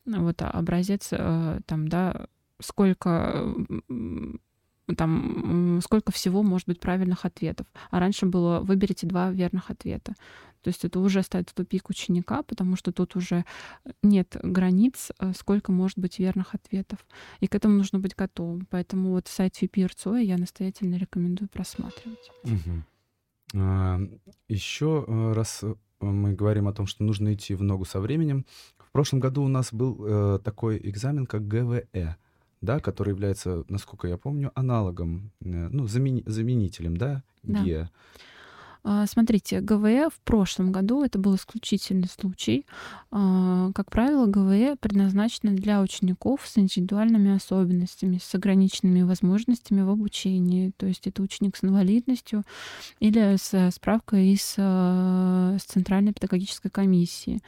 вот 0.06 0.42
образец 0.42 1.08
э, 1.12 1.60
там, 1.66 1.88
да, 1.88 2.26
сколько 2.60 3.54
там 4.96 5.80
сколько 5.82 6.12
всего 6.12 6.42
может 6.42 6.68
быть 6.68 6.80
правильных 6.80 7.24
ответов. 7.24 7.66
А 7.90 8.00
раньше 8.00 8.26
было 8.26 8.60
выберите 8.60 9.06
два 9.06 9.30
верных 9.30 9.70
ответа. 9.70 10.14
То 10.62 10.68
есть 10.68 10.84
это 10.84 11.00
уже 11.00 11.22
ставит 11.22 11.52
тупик 11.54 11.88
ученика, 11.88 12.42
потому 12.42 12.76
что 12.76 12.92
тут 12.92 13.16
уже 13.16 13.44
нет 14.02 14.36
границ, 14.42 15.10
э, 15.18 15.32
сколько 15.34 15.72
может 15.72 15.98
быть 15.98 16.18
верных 16.18 16.54
ответов. 16.54 16.98
И 17.40 17.46
к 17.46 17.54
этому 17.54 17.76
нужно 17.76 17.98
быть 17.98 18.14
готовым. 18.14 18.66
Поэтому 18.70 19.10
вот 19.10 19.26
сайт 19.28 19.54
VP 19.54 20.22
я 20.22 20.36
настоятельно 20.36 20.96
рекомендую 20.96 21.48
просматривать. 21.48 22.30
Угу. 22.44 22.84
А, 23.54 24.00
еще 24.48 25.04
э, 25.06 25.32
раз 25.32 25.64
мы 26.00 26.34
говорим 26.34 26.68
о 26.68 26.72
том, 26.72 26.86
что 26.86 27.04
нужно 27.04 27.32
идти 27.34 27.54
в 27.54 27.62
ногу 27.62 27.84
со 27.84 28.00
временем. 28.00 28.44
В 28.78 28.92
прошлом 28.92 29.20
году 29.20 29.42
у 29.42 29.48
нас 29.48 29.72
был 29.72 30.04
э, 30.04 30.38
такой 30.40 30.78
экзамен, 30.82 31.26
как 31.26 31.46
ГВЭ, 31.46 32.16
да, 32.60 32.80
который 32.80 33.10
является, 33.10 33.64
насколько 33.68 34.08
я 34.08 34.16
помню, 34.18 34.52
аналогом, 34.54 35.30
э, 35.42 35.68
ну, 35.70 35.84
замени- 35.84 36.22
заменителем, 36.26 36.96
да, 36.96 37.22
Да. 37.42 37.62
ГИА. 37.64 37.90
А, 38.82 39.06
Смотрите, 39.06 39.60
ГВЭ 39.60 40.08
в 40.08 40.18
прошлом 40.20 40.72
году 40.72 41.04
это 41.04 41.18
был 41.18 41.36
исключительный 41.36 42.08
случай. 42.08 42.64
А, 43.10 43.70
Как 43.74 43.90
правило, 43.90 44.24
ГВЭ 44.26 44.76
предназначено 44.80 45.52
для 45.54 45.82
учеников 45.82 46.46
с 46.46 46.56
индивидуальными 46.56 47.30
особенностями, 47.36 48.18
с 48.22 48.34
ограниченными 48.34 49.02
возможностями 49.02 49.82
в 49.82 49.90
обучении. 49.90 50.72
То 50.78 50.86
есть 50.86 51.06
это 51.06 51.22
ученик 51.22 51.56
с 51.58 51.64
инвалидностью 51.64 52.42
или 53.00 53.36
с 53.36 53.70
справкой 53.74 54.28
из 54.32 54.54
а, 54.56 55.56
с 55.58 55.64
Центральной 55.64 56.14
педагогической 56.14 56.70
комиссии. 56.70 57.40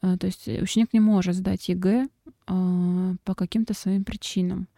А, 0.00 0.16
То 0.16 0.26
есть 0.26 0.48
ученик 0.48 0.94
не 0.94 1.00
может 1.00 1.34
сдать 1.34 1.68
ЕГЭ 1.68 2.08
по 2.46 3.34
каким-то 3.34 3.74
своим 3.74 4.04
причинам. 4.04 4.68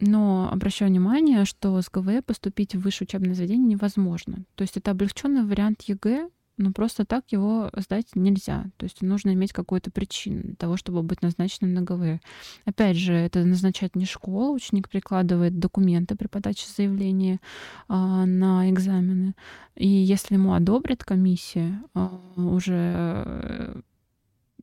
Но 0.00 0.48
обращаю 0.52 0.90
внимание, 0.90 1.44
что 1.44 1.80
с 1.80 1.90
ГВЭ 1.90 2.22
поступить 2.22 2.74
в 2.74 2.80
высшее 2.80 3.06
учебное 3.06 3.34
заведение 3.34 3.74
невозможно. 3.74 4.44
То 4.54 4.62
есть 4.62 4.76
это 4.76 4.92
облегченный 4.92 5.44
вариант 5.44 5.82
ЕГЭ, 5.82 6.28
но 6.58 6.72
просто 6.72 7.04
так 7.04 7.24
его 7.30 7.70
сдать 7.76 8.14
нельзя. 8.14 8.66
То 8.76 8.84
есть 8.84 9.00
нужно 9.00 9.32
иметь 9.32 9.52
какую-то 9.52 9.90
причину 9.90 10.42
для 10.42 10.54
того, 10.56 10.76
чтобы 10.76 11.02
быть 11.02 11.22
назначенным 11.22 11.72
на 11.72 11.82
ГВЭ. 11.82 12.20
Опять 12.64 12.96
же, 12.96 13.14
это 13.14 13.44
назначает 13.44 13.96
не 13.96 14.04
школа, 14.04 14.50
ученик 14.50 14.88
прикладывает 14.88 15.58
документы 15.58 16.16
при 16.16 16.26
подаче 16.26 16.66
заявления 16.76 17.40
а, 17.86 18.26
на 18.26 18.68
экзамены. 18.70 19.34
И 19.76 19.88
если 19.88 20.34
ему 20.34 20.52
одобрит 20.52 21.04
комиссия 21.04 21.80
а, 21.94 22.20
уже 22.36 22.92
э, 22.94 23.80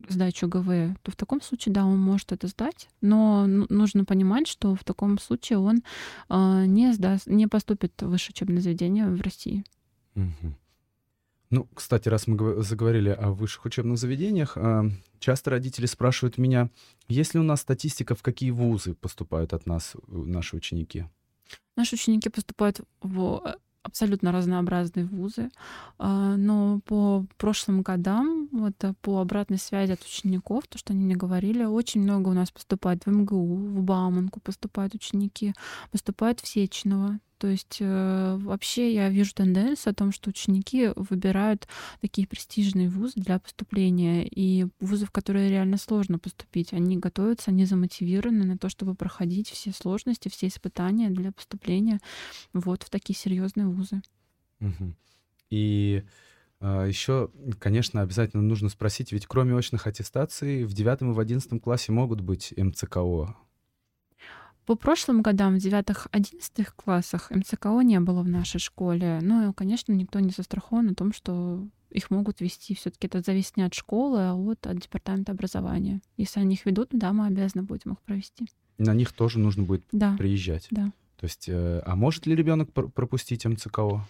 сдачу 0.10 0.48
ГВЭ, 0.48 0.96
то 1.02 1.12
в 1.12 1.16
таком 1.16 1.42
случае, 1.42 1.74
да, 1.74 1.86
он 1.86 2.00
может 2.00 2.32
это 2.32 2.48
сдать, 2.48 2.90
но 3.02 3.46
ну- 3.48 3.66
нужно 3.70 4.06
понимать, 4.06 4.48
что 4.48 4.76
в 4.76 4.84
таком 4.84 5.20
случае 5.20 5.60
он 5.60 5.84
а, 6.30 6.66
не 6.66 6.94
сдаст, 6.94 7.28
не 7.28 7.48
поступит 7.48 8.02
в 8.02 8.10
высшее 8.10 8.34
учебное 8.36 8.62
заведение 8.62 9.08
в 9.10 9.22
России. 9.22 9.64
Мгм. 10.16 10.56
Ну, 11.52 11.70
кстати, 11.74 12.10
раз 12.10 12.28
мы 12.28 12.64
заговорили 12.64 13.10
о 13.10 13.32
высших 13.32 13.66
учебных 13.66 13.98
заведениях, 13.98 14.58
а, 14.58 14.90
часто 15.20 15.52
родители 15.52 15.86
спрашивают 15.86 16.38
меня, 16.38 16.70
есть 17.08 17.34
ли 17.34 17.40
у 17.40 17.44
нас 17.44 17.62
статистика, 17.62 18.16
в 18.16 18.24
какие 18.24 18.52
вузы 18.52 18.96
поступают 18.96 19.54
от 19.54 19.66
нас 19.66 19.96
э, 19.96 20.00
наши 20.08 20.56
ученики? 20.56 21.06
Наши 21.76 21.96
ученики 21.96 22.30
поступают 22.30 22.82
в 23.02 23.42
э, 23.46 23.56
абсолютно 23.86 24.32
разнообразные 24.32 25.06
вузы, 25.06 25.52
а, 26.00 26.36
но 26.36 26.80
по 26.86 27.26
прошлым 27.38 27.84
годам, 27.84 28.50
вот 28.52 28.74
э, 28.84 28.94
по 29.02 29.22
обратной 29.22 29.60
связи 29.60 29.92
от 29.92 30.02
учеников, 30.02 30.68
то, 30.68 30.78
что 30.78 30.94
они 30.94 31.06
мне 31.06 31.16
говорили, 31.16 31.64
очень 31.64 32.02
много 32.02 32.30
у 32.30 32.34
нас 32.34 32.52
поступает 32.52 33.06
в 33.06 33.12
МГУ, 33.12 33.56
в 33.56 33.82
Бауманку 33.84 34.40
поступают 34.40 34.96
ученики, 34.96 35.54
поступают 35.92 36.40
в 36.40 36.48
Сечново. 36.48 37.20
То 37.38 37.48
есть 37.48 37.78
э, 37.80 38.38
вообще 38.42 38.94
я 38.94 39.10
вижу 39.10 39.34
тенденцию 39.34 39.92
о 39.92 39.96
том, 39.96 40.12
что 40.12 40.30
ученики 40.30 40.92
выбирают 40.96 41.68
такие 42.02 42.28
престижные 42.28 42.90
вузы 42.90 43.14
для 43.16 43.40
поступления, 43.40 44.26
и 44.26 44.68
вузы, 44.80 45.06
в 45.06 45.12
которые 45.12 45.50
реально 45.50 45.78
сложно 45.78 46.18
поступить. 46.18 46.74
Они 46.74 46.98
готовятся, 46.98 47.52
они 47.52 47.66
замотивированы 47.66 48.46
на 48.46 48.58
то, 48.58 48.70
чтобы 48.70 48.96
проходить 48.96 49.50
все 49.50 49.72
сложности, 49.72 50.30
все 50.30 50.48
испытания 50.48 51.10
для 51.10 51.32
поступления 51.32 52.00
вот 52.54 52.84
в 52.84 52.90
такие 52.90 53.18
серьезные 53.18 53.68
вузы. 53.68 54.02
Мгм. 54.60 54.96
И 55.50 56.04
еще, 56.62 57.30
конечно, 57.60 58.02
обязательно 58.02 58.42
нужно 58.42 58.70
спросить, 58.70 59.12
ведь 59.12 59.28
кроме 59.28 59.56
очных 59.56 59.88
аттестаций 59.88 60.64
в 60.64 60.74
девятом 60.74 61.12
и 61.12 61.14
в 61.14 61.20
одиннадцатом 61.20 61.60
классе 61.60 61.92
могут 61.92 62.22
быть 62.22 62.54
МЦКО. 62.58 63.36
По 64.66 64.76
прошлым 64.76 65.22
годам 65.22 65.56
в 65.56 65.60
девятых-одиннадцатых 65.60 66.76
классах 66.76 67.30
МЦКО 67.30 67.82
не 67.82 68.00
было 68.00 68.24
в 68.24 68.28
нашей 68.28 68.60
школе. 68.60 69.20
Но, 69.22 69.54
конечно, 69.54 69.94
никто 69.94 70.20
не 70.20 70.32
застрахован 70.36 70.90
о 70.90 70.96
том, 70.96 71.14
что 71.14 71.68
их 71.92 72.10
могут 72.10 72.42
вести. 72.42 72.74
Все-таки 72.74 73.08
это 73.08 73.22
зависит 73.22 73.58
не 73.58 73.64
от 73.64 73.74
школы, 73.74 74.20
а 74.22 74.34
от, 74.36 74.66
от 74.66 74.78
департамента 74.80 75.32
образования. 75.34 76.02
Если 76.18 76.40
они 76.40 76.56
их 76.56 76.66
ведут, 76.66 76.90
да, 76.92 77.14
мы 77.14 77.28
обязаны 77.28 77.64
будем 77.64 77.94
их 77.94 78.00
провести. 78.02 78.48
На 78.78 78.94
них 78.94 79.14
тоже 79.14 79.40
нужно 79.40 79.64
будет 79.64 79.84
Да, 79.92 80.16
приезжать. 80.18 80.68
да. 80.72 80.92
То 81.18 81.26
есть, 81.28 81.46
э, 81.48 81.82
а 81.86 81.96
может 81.96 82.26
ли 82.26 82.36
ребенок 82.36 82.74
пр- 82.74 82.90
пропустить 82.90 83.46
МЦКО? 83.46 84.06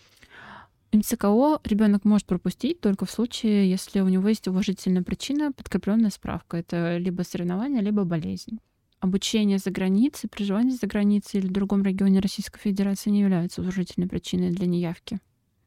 МЦКО 0.94 1.60
ребенок 1.66 2.06
может 2.06 2.26
пропустить 2.26 2.80
только 2.80 3.06
в 3.06 3.12
случае, 3.12 3.70
если 3.70 4.00
у 4.00 4.08
него 4.08 4.28
есть 4.30 4.48
уважительная 4.48 5.04
причина, 5.04 5.52
подкрепленная 5.52 6.10
справка. 6.10 6.58
Это 6.58 6.98
либо 6.98 7.24
соревнование, 7.24 7.82
либо 7.82 8.06
болезнь. 8.06 8.60
Обучение 9.06 9.60
за 9.60 9.70
границей, 9.70 10.28
проживание 10.28 10.76
за 10.76 10.88
границей 10.88 11.40
или 11.40 11.48
в 11.48 11.52
другом 11.52 11.84
регионе 11.84 12.20
Российской 12.20 12.60
Федерации 12.60 13.12
не 13.12 13.22
является 13.22 13.62
уважительной 13.62 14.08
причиной 14.08 14.50
для 14.50 14.66
неявки. 14.66 15.20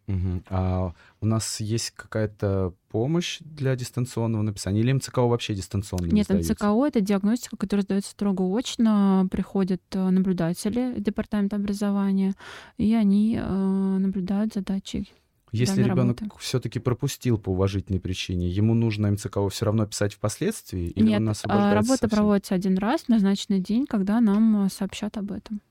Мгм. 0.09 0.43
А 0.49 0.93
у 1.21 1.27
нас 1.27 1.61
есть 1.61 1.93
какая-то 1.93 2.75
помощь 2.89 3.39
для 3.41 3.77
дистанционного 3.77 4.43
написания? 4.43 4.81
Или 4.81 4.93
МЦКО 4.93 5.29
вообще 5.29 5.55
дистанционно 5.55 6.07
не 6.07 6.13
Нет, 6.13 6.25
сдается? 6.25 6.55
МЦКО— 6.55 6.87
это 6.89 7.01
диагностика, 7.01 7.57
которая 7.57 7.85
сдается 7.85 8.11
строго 8.11 8.43
очно. 8.59 9.29
Приходят 9.31 9.83
э, 9.93 10.11
наблюдатели 10.11 10.95
Департамента 10.99 11.55
образования, 11.57 12.35
и 12.77 12.93
они 12.93 13.39
э, 13.41 13.99
наблюдают 13.99 14.55
задачи. 14.55 15.07
Если 15.53 15.83
ребенок 15.83 16.21
работы. 16.21 16.41
все-таки 16.41 16.79
пропустил 16.79 17.39
по 17.39 17.51
уважительной 17.51 18.01
причине, 18.01 18.49
ему 18.49 18.75
нужно 18.75 19.11
МЦКО 19.11 19.49
все 19.49 19.65
равно 19.65 19.87
писать 19.87 20.15
впоследствии? 20.15 20.89
Или 20.89 21.09
Нет, 21.09 21.21
он 21.21 21.29
а, 21.29 21.31
освобождается 21.33 21.75
работа 21.75 21.99
совсем? 22.01 22.11
проводится 22.11 22.55
один 22.55 22.79
раз 22.79 23.03
в 23.03 23.09
назначенный 23.09 23.61
день, 23.61 23.87
когда 23.87 24.21
нам 24.21 24.67
э, 24.67 24.69
сообщат 24.69 25.17
об 25.17 25.33
этом. 25.33 25.63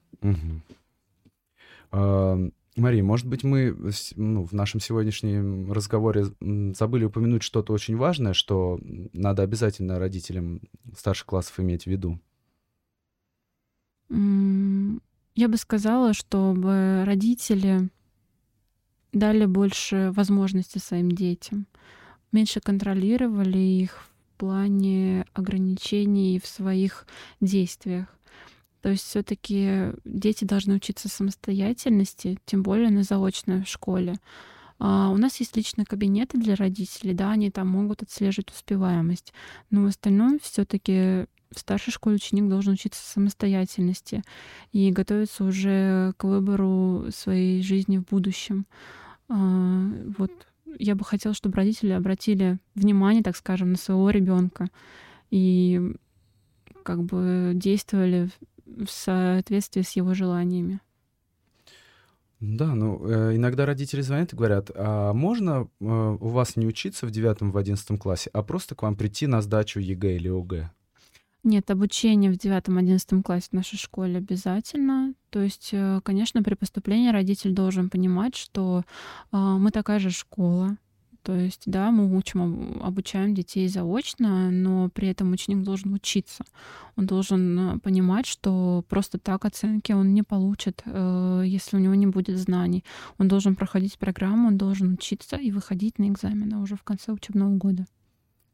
А, 1.91 2.37
Мария, 2.75 3.03
может 3.03 3.27
быть, 3.27 3.43
мы 3.43 3.75
ну, 4.15 4.43
в 4.45 4.53
нашем 4.53 4.79
сегодняшнем 4.79 5.71
разговоре 5.71 6.25
забыли 6.75 7.05
упомянуть 7.05 7.43
что-то 7.43 7.73
очень 7.73 7.97
важное, 7.97 8.33
что 8.33 8.79
надо 9.13 9.43
обязательно 9.43 9.99
родителям 9.99 10.61
старших 10.95 11.25
классов 11.25 11.59
иметь 11.59 11.83
в 11.83 11.87
виду? 11.87 12.19
Я 14.09 15.47
бы 15.49 15.57
сказала, 15.57 16.13
чтобы 16.13 17.03
родители 17.05 17.89
дали 19.13 19.45
больше 19.45 20.11
возможностей 20.11 20.79
своим 20.79 21.11
детям, 21.11 21.67
меньше 22.31 22.59
контролировали 22.59 23.57
их 23.57 24.03
в 24.03 24.39
плане 24.39 25.25
ограничений 25.33 26.39
в 26.39 26.47
своих 26.47 27.07
действиях. 27.41 28.07
То 28.81 28.89
есть 28.89 29.03
все-таки 29.03 29.91
дети 30.05 30.45
должны 30.45 30.75
учиться 30.75 31.09
самостоятельности, 31.09 32.39
тем 32.45 32.63
более 32.63 32.89
на 32.89 33.03
заочной 33.03 33.65
школе. 33.65 34.15
А, 34.79 35.09
У 35.09 35.17
нас 35.17 35.39
есть 35.39 35.55
личные 35.55 35.85
кабинеты 35.85 36.37
для 36.37 36.55
родителей, 36.55 37.13
да, 37.13 37.31
они 37.31 37.51
там 37.51 37.67
могут 37.67 38.03
отслеживать 38.03 38.51
успеваемость. 38.51 39.33
Но 39.69 39.83
в 39.83 39.85
остальном 39.87 40.39
все-таки 40.39 41.25
в 41.51 41.59
старшей 41.59 41.91
школе 41.91 42.17
ученик 42.17 42.49
должен 42.49 42.73
учиться 42.73 43.01
самостоятельности 43.01 44.21
и 44.73 44.91
готовиться 44.91 45.43
уже 45.45 46.13
к 46.17 46.25
выбору 46.25 47.05
своей 47.11 47.61
жизни 47.63 47.97
в 47.97 48.05
будущем. 48.05 48.65
А, 49.29 49.89
Вот 50.17 50.31
я 50.79 50.95
бы 50.95 51.05
хотела, 51.05 51.33
чтобы 51.33 51.55
родители 51.55 51.91
обратили 51.91 52.59
внимание, 52.75 53.23
так 53.23 53.35
скажем, 53.35 53.71
на 53.71 53.77
своего 53.77 54.09
ребенка 54.09 54.69
и 55.31 55.81
как 56.83 57.03
бы 57.03 57.53
действовали 57.55 58.29
в 58.65 58.87
соответствии 58.87 59.81
с 59.81 59.91
его 59.91 60.13
желаниями. 60.13 60.79
Да, 62.39 62.75
ну, 62.75 63.03
э, 63.07 63.35
иногда 63.35 63.65
родители 63.65 64.01
звонят 64.01 64.31
и 64.31 64.35
говорят, 64.35 64.69
а 64.75 65.11
можно 65.13 65.67
э, 65.79 65.85
у 66.19 66.27
вас 66.27 66.55
не 66.55 66.67
учиться 66.67 67.07
в 67.07 67.11
девятом, 67.11 67.51
в 67.51 67.57
одиннадцатом 67.57 67.97
классе, 67.97 68.29
а 68.31 68.43
просто 68.43 68.75
к 68.75 68.83
вам 68.83 68.95
прийти 68.95 69.25
на 69.25 69.41
сдачу 69.41 69.79
ЕГЭ 69.79 70.17
или 70.17 70.29
ОГЭ? 70.29 70.69
Нет, 71.43 71.71
обучение 71.71 72.29
в 72.29 72.37
девятом-одиннадцатом 72.37 73.23
классе 73.23 73.47
в 73.51 73.53
нашей 73.55 73.77
школе 73.77 74.17
обязательно. 74.17 75.13
То 75.29 75.41
есть, 75.41 75.69
э, 75.71 75.99
конечно, 76.03 76.43
при 76.43 76.53
поступлении 76.53 77.09
родитель 77.09 77.53
должен 77.53 77.89
понимать, 77.89 78.35
что 78.35 78.83
а, 79.31 79.57
мы 79.57 79.71
такая 79.71 79.99
же 79.99 80.11
школа. 80.11 80.77
То 81.27 81.35
есть, 81.35 81.63
да, 81.65 81.91
мы 81.91 82.15
учим, 82.15 82.41
об- 82.41 82.83
обучаем 82.83 83.35
детей 83.35 83.67
заочно, 83.67 84.49
но 84.49 84.87
при 84.87 85.09
этом 85.09 85.33
ученик 85.33 85.61
должен 85.61 85.93
учиться. 85.93 86.45
Он 86.95 87.05
должен 87.05 87.59
э, 87.59 87.79
понимать, 87.79 88.25
что 88.25 88.85
просто 88.87 89.17
так 89.17 89.43
оценки 89.43 89.91
он 89.91 90.13
не 90.13 90.23
получит, 90.23 90.83
э, 90.85 91.43
если 91.45 91.75
у 91.75 91.79
него 91.81 91.95
не 91.95 92.07
будет 92.07 92.37
знаний. 92.37 92.85
Он 93.17 93.27
должен 93.27 93.57
проходить 93.57 93.99
программу, 93.99 94.47
он 94.47 94.57
должен 94.57 94.93
учиться 94.93 95.35
и 95.35 95.51
выходить 95.51 95.99
на 95.99 96.07
экзамены 96.07 96.59
уже 96.59 96.77
в 96.77 96.83
конце 96.83 97.11
учебного 97.11 97.57
года. 97.57 97.85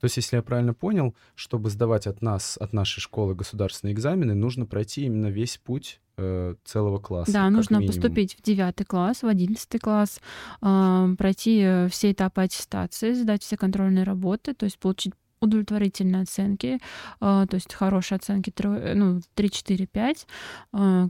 То 0.03 0.07
есть, 0.07 0.17
если 0.17 0.35
я 0.35 0.41
правильно 0.41 0.73
понял, 0.73 1.15
чтобы 1.33 1.69
сдавать 1.69 2.07
от 2.07 2.21
нас, 2.21 2.57
от 2.57 2.73
нашей 2.73 2.99
школы 2.99 3.35
государственные 3.35 3.93
экзамены, 3.93 4.33
нужно 4.33 4.65
пройти 4.65 5.05
именно 5.05 5.27
весь 5.27 5.57
путь 5.57 6.01
э, 6.17 6.55
целого 6.65 6.97
класса. 6.99 7.31
Да, 7.31 7.49
нужно 7.49 7.77
минимум. 7.77 7.95
поступить 7.95 8.35
в 8.35 8.41
девятый 8.41 8.85
класс, 8.85 9.23
в 9.23 9.27
одиннадцатый 9.27 9.79
класс, 9.79 10.19
э, 10.61 11.15
пройти 11.17 11.61
э, 11.63 11.87
все 11.87 12.11
этапы 12.11 12.41
аттестации, 12.41 13.13
сдать 13.13 13.43
все 13.43 13.55
контрольные 13.55 14.03
работы, 14.03 14.53
то 14.53 14.65
есть 14.65 14.77
получить 14.77 15.13
удовлетворительные 15.39 16.23
оценки, 16.23 16.79
э, 17.21 17.45
то 17.49 17.53
есть 17.55 17.73
хорошие 17.73 18.17
оценки 18.17 18.49
3, 18.49 18.69
э, 18.71 18.93
ну, 18.95 19.21
3 19.35 19.49
4, 19.49 19.87
5. 19.87 20.27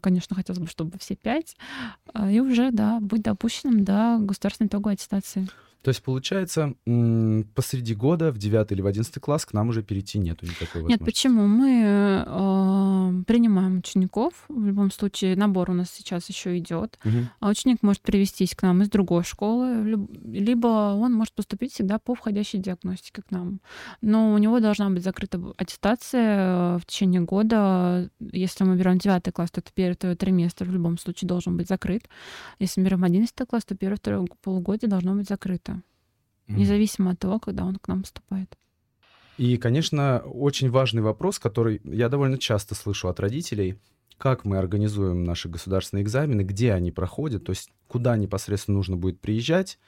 Конечно, 0.03 0.35
хотелось 0.35 0.59
бы, 0.59 0.67
чтобы 0.67 0.99
все 0.99 1.15
5. 1.15 1.57
И 2.29 2.39
уже, 2.39 2.69
да, 2.69 2.99
быть 2.99 3.23
допущенным 3.23 3.83
до 3.83 4.19
государственной 4.19 4.67
итоговой 4.67 4.93
аттестации. 4.93 5.47
То 5.83 5.89
есть, 5.89 6.01
получается, 6.01 6.75
посреди 7.55 7.93
года, 7.93 8.31
в 8.31 8.37
9 8.37 8.71
или 8.71 8.81
в 8.81 8.87
11 8.87 9.19
класс, 9.19 9.45
к 9.45 9.51
нам 9.51 9.67
уже 9.67 9.83
перейти 9.83 10.17
нету 10.17 10.45
никакой 10.45 10.81
возможности. 10.81 10.91
Нет, 10.91 11.05
почему? 11.05 11.45
Мы 11.45 12.23
э, 12.25 13.23
принимаем 13.27 13.79
учеников. 13.79 14.45
В 14.47 14.65
любом 14.65 14.91
случае, 14.91 15.35
набор 15.35 15.71
у 15.71 15.73
нас 15.73 15.91
сейчас 15.91 16.29
еще 16.29 16.57
идет. 16.57 16.97
Угу. 17.03 17.17
А 17.41 17.49
ученик 17.49 17.79
может 17.83 18.01
привестись 18.01 18.55
к 18.55 18.61
нам 18.61 18.81
из 18.81 18.89
другой 18.89 19.25
школы, 19.25 20.07
либо 20.23 20.67
он 20.95 21.13
может 21.13 21.33
поступить 21.33 21.73
всегда 21.73 21.99
по 21.99 22.15
входящей 22.15 22.59
диагностике 22.59 23.21
к 23.21 23.29
нам. 23.31 23.59
Но 24.01 24.33
у 24.33 24.37
него 24.37 24.61
должна 24.61 24.89
быть 24.89 25.03
закрыта 25.03 25.37
аттестация 25.57 26.77
в 26.77 26.85
течение 26.85 27.19
года. 27.19 28.09
Если 28.21 28.63
мы 28.63 28.77
берем 28.77 28.99
9 28.99 29.33
класс, 29.33 29.51
то 29.51 29.59
это 29.59 29.71
первый 29.73 30.15
триместр 30.15 30.63
в 30.63 30.71
любом 30.71 30.97
случае 30.97 31.27
должен 31.27 31.57
быть 31.57 31.67
закрыт. 31.67 32.07
Если 32.59 32.79
мы 32.79 32.85
берем 32.85 33.03
11 33.03 33.35
класс, 33.49 33.65
то 33.65 33.75
первое 33.75 33.97
второе 33.97 34.25
полугодие 34.41 34.89
должно 34.89 35.13
быть 35.13 35.27
закрыто 35.27 35.72
независимо 36.47 37.11
от 37.11 37.19
того, 37.19 37.39
когда 37.39 37.65
он 37.65 37.75
к 37.77 37.87
нам 37.87 38.01
поступает. 38.01 38.57
И, 39.37 39.57
конечно, 39.57 40.19
очень 40.19 40.69
важный 40.69 41.01
вопрос, 41.01 41.39
который 41.39 41.81
я 41.83 42.09
довольно 42.09 42.37
часто 42.37 42.75
слышу 42.75 43.07
от 43.07 43.19
родителей, 43.19 43.79
как 44.17 44.45
мы 44.45 44.57
организуем 44.57 45.23
наши 45.23 45.49
государственные 45.49 46.03
экзамены, 46.03 46.41
где 46.41 46.73
они 46.73 46.91
проходят, 46.91 47.43
то 47.43 47.49
есть 47.51 47.71
куда 47.87 48.15
непосредственно 48.15 48.77
нужно 48.77 48.95
будет 48.95 49.19
приезжать, 49.19 49.79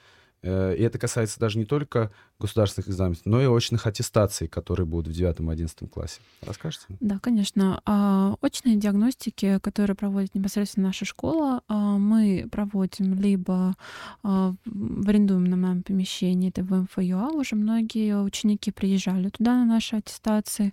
и 0.45 0.81
это 0.81 0.99
касается 0.99 1.39
даже 1.39 1.57
не 1.57 1.65
только 1.65 2.11
государственных 2.39 2.89
экзаменов, 2.89 3.19
но 3.25 3.41
и 3.41 3.47
очных 3.47 3.87
аттестаций, 3.87 4.47
которые 4.47 4.85
будут 4.85 5.15
в 5.15 5.19
9-11 5.19 5.87
классе. 5.87 6.19
Расскажете? 6.41 6.85
Да, 6.99 7.19
конечно. 7.19 7.81
А, 7.85 8.35
очные 8.41 8.75
диагностики, 8.75 9.59
которые 9.59 9.95
проводит 9.95 10.35
непосредственно 10.35 10.87
наша 10.87 11.05
школа, 11.05 11.61
а, 11.67 11.97
мы 11.97 12.47
проводим 12.51 13.13
либо 13.15 13.75
а, 14.23 14.53
в 14.65 15.09
арендуемом 15.09 15.61
нам 15.61 15.83
помещении, 15.83 16.49
это 16.49 16.63
в 16.63 16.73
МФЮА, 16.73 17.29
уже 17.31 17.55
многие 17.55 18.21
ученики 18.21 18.71
приезжали 18.71 19.29
туда 19.29 19.55
на 19.55 19.65
наши 19.65 19.95
аттестации, 19.95 20.71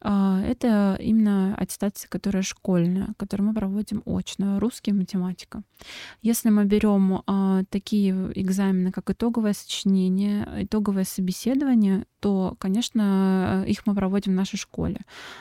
это 0.00 0.96
именно 1.00 1.54
аттестация, 1.56 2.08
которая 2.08 2.42
школьная, 2.42 3.14
которую 3.16 3.48
мы 3.48 3.54
проводим 3.54 4.02
очно, 4.06 4.60
русский 4.60 4.92
и 4.92 4.94
математика. 4.94 5.62
Если 6.22 6.50
мы 6.50 6.64
берем 6.64 7.22
а, 7.26 7.64
такие 7.70 8.12
экзамены, 8.34 8.92
как 8.92 9.10
итоговое 9.10 9.54
сочинение, 9.54 10.46
итоговое 10.64 11.04
собеседование, 11.04 12.06
то, 12.20 12.56
конечно, 12.58 13.64
их 13.66 13.86
мы 13.86 13.94
проводим 13.94 14.32
в 14.32 14.36
нашей 14.36 14.56
школе. 14.56 15.00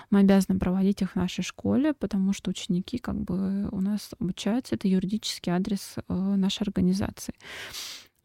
Мы 0.10 0.20
обязаны 0.20 0.60
проводить 0.60 1.02
их 1.02 1.12
в 1.12 1.16
нашей 1.16 1.44
школе, 1.44 1.94
потому 1.94 2.34
что 2.34 2.52
ученики 2.52 2.98
как 2.98 3.16
бы 3.16 3.68
у 3.72 3.82
нас 3.82 4.12
обучаются. 4.20 4.76
Это 4.76 4.88
юридический 4.88 5.52
адрес 5.52 5.96
э, 5.98 6.14
нашей 6.14 6.64
организации. 6.64 7.34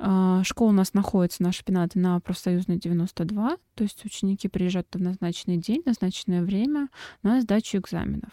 А, 0.05 0.43
школа 0.43 0.71
у 0.71 0.73
нас 0.73 0.95
находится, 0.95 1.45
наша 1.45 1.63
пенаты, 1.63 2.01
на 2.01 2.19
профсоюзной 2.19 2.77
92, 2.77 3.57
то 3.77 3.85
есть 3.85 4.05
ученики 4.05 4.49
приезжают 4.49 4.89
в 4.93 5.01
назначенный 5.01 5.59
день, 5.59 5.83
назначенное 5.87 6.43
время 6.43 6.89
на 7.23 7.41
сдачу 7.41 7.79
экзаменов. 7.79 8.33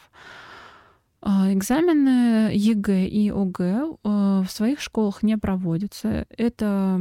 А, 1.21 1.53
экзамены 1.53 2.49
ЕГЭ 2.55 3.05
и 3.05 3.29
ОГЭ 3.29 3.83
а, 4.03 4.41
в 4.41 4.49
своих 4.49 4.79
школах 4.81 5.21
не 5.21 5.37
проводятся. 5.37 6.25
Это 6.35 6.99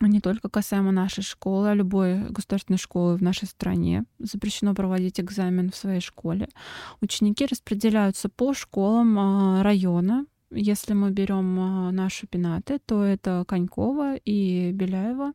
не 0.00 0.20
только 0.22 0.48
касаемо 0.48 0.90
нашей 0.90 1.22
школы, 1.22 1.68
а 1.68 1.74
любой 1.74 2.30
государственной 2.30 2.78
школы 2.78 3.16
в 3.16 3.22
нашей 3.22 3.46
стране. 3.46 4.04
Запрещено 4.18 4.74
проводить 4.74 5.20
экзамен 5.20 5.70
в 5.70 5.76
своей 5.76 6.00
школе. 6.00 6.48
Ученики 7.02 7.44
распределяются 7.44 8.30
по 8.30 8.54
школам 8.54 9.60
района, 9.60 10.24
если 10.50 10.94
мы 10.94 11.10
берем 11.10 11.58
а, 11.60 11.92
наши 11.92 12.26
пенаты, 12.26 12.78
то 12.84 13.02
это 13.02 13.44
Коньково 13.46 14.16
и 14.16 14.72
Беляево. 14.72 15.32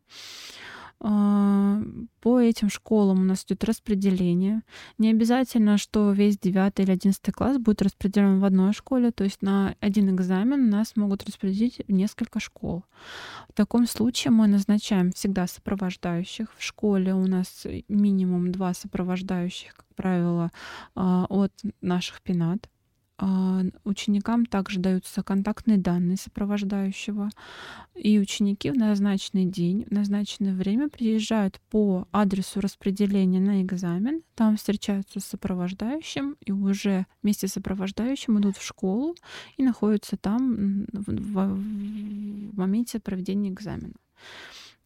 А, 1.00 1.82
по 2.22 2.40
этим 2.40 2.70
школам 2.70 3.20
у 3.22 3.24
нас 3.24 3.44
идет 3.44 3.64
распределение. 3.64 4.62
Не 4.98 5.12
обязательно, 5.12 5.78
что 5.78 6.12
весь 6.12 6.38
9 6.40 6.80
или 6.80 6.92
11 6.92 7.34
класс 7.34 7.58
будет 7.58 7.82
распределен 7.82 8.40
в 8.40 8.46
одной 8.46 8.74
школе, 8.74 9.12
то 9.12 9.24
есть 9.24 9.42
на 9.42 9.76
один 9.82 10.16
экзамен 10.16 10.70
нас 10.70 10.96
могут 10.96 11.24
распределить 11.26 11.82
в 11.88 11.92
несколько 11.92 12.40
школ. 12.40 12.86
В 13.50 13.54
таком 13.54 13.88
случае 13.88 14.32
мы 14.32 14.48
назначаем 14.48 15.12
всегда 15.12 15.48
сопровождающих. 15.48 16.48
В 16.58 16.64
школе 16.64 17.14
у 17.14 17.28
нас 17.28 17.68
минимум 17.88 18.52
два 18.52 18.74
сопровождающих, 18.74 19.76
как 19.76 19.86
правило, 19.96 20.52
а, 20.96 21.26
от 21.30 21.52
наших 21.82 22.22
пенат. 22.22 22.70
А, 23.18 23.62
ученикам 23.86 24.46
также 24.46 24.80
даются 24.80 25.24
контактные 25.24 25.78
данные 25.78 26.18
сопровождающего, 26.18 27.30
и 27.96 28.20
ученики 28.20 28.70
в 28.72 28.76
назначенный 28.76 29.46
день, 29.46 29.86
в 29.86 29.92
назначенное 29.92 30.54
время 30.54 30.90
приезжают 30.90 31.62
по 31.70 32.10
адресу 32.12 32.60
распределения 32.60 33.40
на 33.40 33.62
экзамен, 33.62 34.22
там 34.36 34.58
встречаются 34.58 35.22
с 35.22 35.26
сопровождающим, 35.26 36.36
и 36.46 36.52
уже 36.52 37.06
вместе 37.24 37.48
с 37.48 37.54
сопровождающим 37.54 38.38
идут 38.40 38.58
в 38.58 38.66
школу 38.66 39.16
и 39.56 39.64
находятся 39.64 40.18
там 40.18 40.86
в, 40.92 41.06
в, 41.08 41.56
в 42.52 42.58
моменте 42.58 43.00
проведения 43.00 43.50
экзамена. 43.50 43.94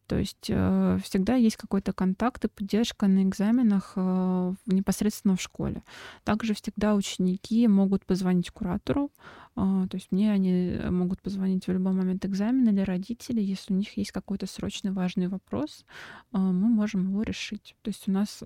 То 0.09 0.17
есть 0.17 0.47
э, 0.49 0.97
всегда 1.03 1.35
есть 1.35 1.55
какой-то 1.55 1.93
контакт 1.93 2.43
и 2.43 2.47
поддержка 2.47 3.05
на 3.05 3.21
экзаменах 3.21 3.93
э, 3.95 4.53
непосредственно 4.65 5.35
в 5.35 5.41
школе. 5.41 5.83
Также 6.23 6.55
всегда 6.55 6.95
ученики 6.95 7.67
могут 7.67 8.07
позвонить 8.07 8.49
куратору, 8.49 9.11
э, 9.55 9.85
то 9.87 9.95
есть 9.95 10.11
мне 10.11 10.31
они 10.31 10.79
могут 10.89 11.21
позвонить 11.21 11.67
в 11.67 11.71
любой 11.71 11.93
момент 11.93 12.25
экзамена 12.25 12.69
или 12.69 12.81
родители, 12.81 13.39
если 13.39 13.71
у 13.71 13.77
них 13.77 13.95
есть 13.97 14.11
какой-то 14.11 14.47
срочный 14.47 14.91
важный 14.91 15.27
вопрос, 15.27 15.85
э, 16.33 16.37
мы 16.39 16.69
можем 16.69 17.09
его 17.09 17.21
решить. 17.21 17.75
То 17.83 17.89
есть 17.89 18.09
у 18.09 18.11
нас 18.11 18.41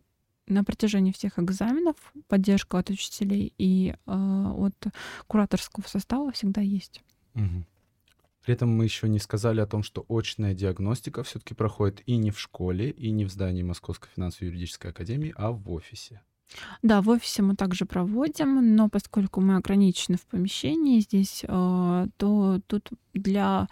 на 0.47 0.65
протяжении 0.65 1.13
всех 1.13 1.39
экзаменов 1.39 1.95
поддержка 2.27 2.77
от 2.77 2.89
учителей 2.89 3.53
и 3.57 3.95
э, 4.05 4.11
от 4.11 4.75
кураторского 5.27 5.87
состава 5.87 6.33
всегда 6.33 6.59
есть. 6.59 7.01
Угу. 7.35 7.63
При 8.43 8.53
этом 8.53 8.69
мы 8.69 8.83
еще 8.83 9.07
не 9.07 9.19
сказали 9.19 9.61
о 9.61 9.65
том, 9.65 9.83
что 9.83 10.05
очная 10.09 10.53
диагностика 10.53 11.23
все-таки 11.23 11.53
проходит 11.53 12.01
и 12.05 12.17
не 12.17 12.31
в 12.31 12.39
школе, 12.39 12.89
и 12.89 13.09
не 13.11 13.25
в 13.25 13.31
здании 13.31 13.63
Московской 13.63 14.09
финансово-юридической 14.15 14.91
академии, 14.91 15.33
а 15.37 15.51
в 15.51 15.71
офисе. 15.71 16.21
Да, 16.81 17.01
в 17.01 17.09
офисе 17.09 17.41
мы 17.41 17.55
также 17.55 17.85
проводим, 17.85 18.75
но 18.75 18.89
поскольку 18.89 19.41
мы 19.41 19.55
ограничены 19.55 20.17
в 20.17 20.25
помещении 20.25 20.99
здесь, 20.99 21.43
э, 21.47 22.07
то 22.17 22.59
тут 22.67 22.89
для 23.13 23.67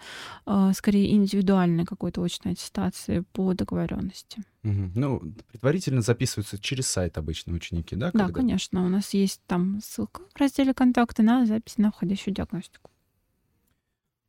э, 0.46 0.72
скорее 0.74 1.12
индивидуальной 1.12 1.84
какой-то 1.84 2.22
очной 2.22 2.54
аттестации 2.54 3.24
по 3.32 3.54
договоренности. 3.54 4.42
Угу. 4.64 4.92
Ну, 4.94 5.34
предварительно 5.50 6.00
записываются 6.00 6.58
через 6.58 6.86
сайт 6.86 7.18
обычные 7.18 7.54
ученики, 7.54 7.94
да? 7.94 8.10
Да, 8.12 8.26
когда? 8.26 8.40
конечно. 8.40 8.84
У 8.84 8.88
нас 8.88 9.14
есть 9.14 9.42
там 9.46 9.80
ссылка 9.84 10.22
в 10.34 10.40
разделе 10.40 10.74
контакты 10.74 11.22
на 11.22 11.46
запись 11.46 11.78
на 11.78 11.92
входящую 11.92 12.34
диагностику. 12.34 12.91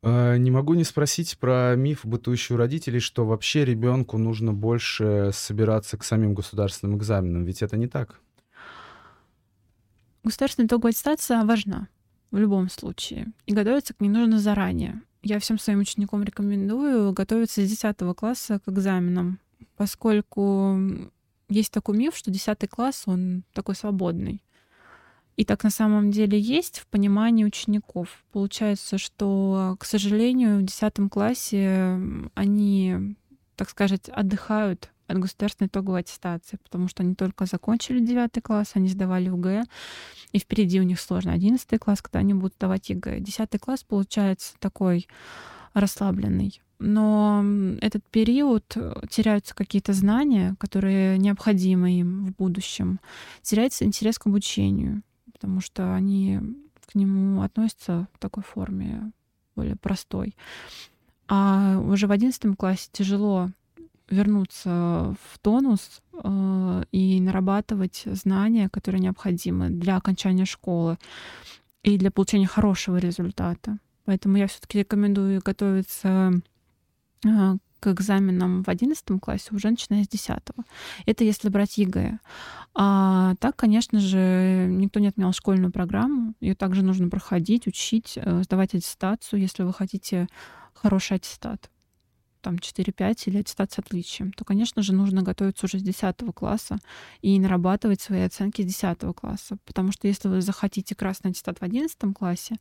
А, 0.04 0.36
не 0.36 0.52
могу 0.52 0.74
не 0.74 0.84
спросить 0.84 1.38
про 1.40 1.76
миф, 1.76 2.06
бытующий 2.06 2.56
у 2.56 2.58
родителей, 2.58 3.00
что 3.00 3.26
вообще 3.26 3.64
ребенку 3.64 4.18
нужно 4.18 4.54
больше 4.54 5.32
собираться 5.34 5.98
к 5.98 6.04
самим 6.04 6.34
государственным 6.34 6.98
экзаменам, 6.98 7.46
ведь 7.46 7.62
это 7.62 7.78
не 7.78 7.88
так. 7.88 8.20
Государственная 10.26 10.68
итоговая 10.68 10.92
аттестация 10.92 11.44
важна 11.46 11.88
в 12.32 12.38
любом 12.38 12.70
случае, 12.70 13.28
и 13.46 13.54
готовиться 13.54 13.94
к 13.94 14.02
ней 14.02 14.10
нужно 14.10 14.40
заранее. 14.40 15.02
Я 15.22 15.40
всем 15.40 15.58
своим 15.58 15.80
ученикам 15.80 16.24
рекомендую 16.24 17.14
готовиться 17.14 17.66
с 17.66 17.70
10 17.70 17.98
класса 18.18 18.60
к 18.60 18.68
экзаменам, 18.70 19.40
поскольку 19.78 20.78
есть 21.48 21.72
такой 21.72 21.98
миф, 21.98 22.18
что 22.18 22.30
10 22.30 22.70
класс, 22.70 23.04
он 23.06 23.44
такой 23.54 23.76
свободный. 23.76 24.44
И 25.36 25.46
так 25.46 25.64
на 25.64 25.70
самом 25.70 26.12
деле 26.12 26.40
есть 26.40 26.80
в 26.80 26.88
понимании 26.88 27.44
учеников. 27.44 28.24
Получается, 28.32 28.98
что, 28.98 29.76
к 29.80 29.86
сожалению, 29.86 30.60
в 30.60 30.64
10 30.64 31.10
классе 31.10 32.00
они, 32.36 33.16
так 33.56 33.70
сказать, 33.70 34.10
отдыхают 34.10 34.92
от 35.08 35.20
государственной 35.20 35.68
итоговой 35.68 36.02
аттестации, 36.02 36.58
потому 36.64 36.88
что 36.88 37.04
они 37.04 37.16
только 37.16 37.46
закончили 37.46 38.00
9 38.00 38.42
класс, 38.42 38.72
они 38.76 38.88
сдавали 38.90 39.30
ОГЭ, 39.30 39.64
и 40.32 40.40
впереди 40.40 40.80
у 40.80 40.84
них 40.84 41.00
сложно 41.00 41.34
11 41.34 41.80
класс, 41.80 42.02
когда 42.02 42.20
они 42.20 42.34
будут 42.34 42.56
сдавать 42.56 42.90
ЕГЭ. 42.90 43.20
10 43.20 43.60
класс 43.60 43.84
получается 43.84 44.54
такой 44.60 45.08
расслабленный. 45.74 46.62
Но 46.80 47.44
этот 47.80 48.04
период 48.10 48.66
э, 48.76 48.94
теряются 49.10 49.56
какие-то 49.56 49.94
знания, 49.94 50.56
которые 50.60 51.18
необходимы 51.18 51.94
им 52.00 52.26
в 52.26 52.36
будущем. 52.36 53.00
Теряется 53.42 53.86
интерес 53.86 54.20
к 54.20 54.28
обучению, 54.28 55.02
потому 55.44 55.60
что 55.60 55.94
они 55.94 56.40
к 56.86 56.96
нему 56.96 57.42
относятся 57.42 58.08
в 58.14 58.20
такой 58.20 58.44
форме 58.44 59.12
более 59.58 59.76
А 61.28 61.80
уже 61.80 62.08
в 62.08 62.12
одиннадцатом 62.14 62.56
классе 62.56 62.88
тяжело 62.94 63.52
вернуться 64.10 65.18
в 65.22 65.40
тонус 65.42 66.02
э, 66.14 66.84
и 66.94 67.20
нарабатывать 67.20 68.04
знания, 68.06 68.70
которые 68.70 69.02
необходимы 69.02 69.70
для 69.70 69.98
окончания 69.98 70.46
школы 70.46 70.98
и 71.82 71.98
для 71.98 72.10
получения 72.10 72.48
хорошего 72.48 72.96
результата. 72.96 73.80
Поэтому 74.06 74.38
я 74.38 74.48
все-таки 74.48 74.80
рекомендую 74.80 75.42
готовиться 75.44 76.32
э, 77.26 77.58
к 77.82 77.88
экзаменам 77.88 78.64
в 78.64 78.70
одиннадцатом 78.70 79.20
классе 79.20 79.50
уже 79.52 79.70
начиная 79.70 80.06
с 80.06 80.08
десятого. 80.08 80.64
Это 81.06 81.26
если 81.26 81.50
брать 81.50 81.78
ЕГЭ. 81.78 82.20
А 82.76 83.36
так, 83.40 83.56
конечно 83.56 84.00
же, 84.00 84.68
никто 84.70 85.00
не 85.00 85.08
отменял 85.10 85.32
школьную 85.34 85.72
программу. 85.72 86.34
Ее 86.42 86.56
также 86.56 86.82
нужно 86.84 87.10
проходить, 87.10 87.68
учить, 87.68 88.14
э, 88.16 88.44
сдавать 88.44 88.74
аттестацию, 88.74 89.40
если 89.42 89.64
вы 89.64 89.74
хотите 89.74 90.28
хороший 90.74 91.18
аттестат 91.18 91.70
там 92.44 92.56
4-5 92.56 93.24
или 93.26 93.40
аттестат 93.40 93.72
с 93.72 93.80
отличием, 93.80 94.32
то, 94.34 94.46
конечно 94.46 94.84
же, 94.84 94.94
нужно 94.94 95.24
готовиться 95.24 95.66
уже 95.66 95.80
с 95.80 95.82
10 95.82 96.18
класса 96.36 96.78
и 97.22 97.40
нарабатывать 97.40 98.02
свои 98.02 98.22
оценки 98.22 98.62
с 98.62 98.66
10 98.66 99.16
класса. 99.16 99.58
Потому 99.66 99.92
что 99.92 100.08
если 100.08 100.28
вы 100.28 100.42
захотите 100.42 100.94
красный 100.94 101.32
аттестат 101.32 101.60
в 101.60 101.64
11 101.64 101.98
классе, 102.14 102.58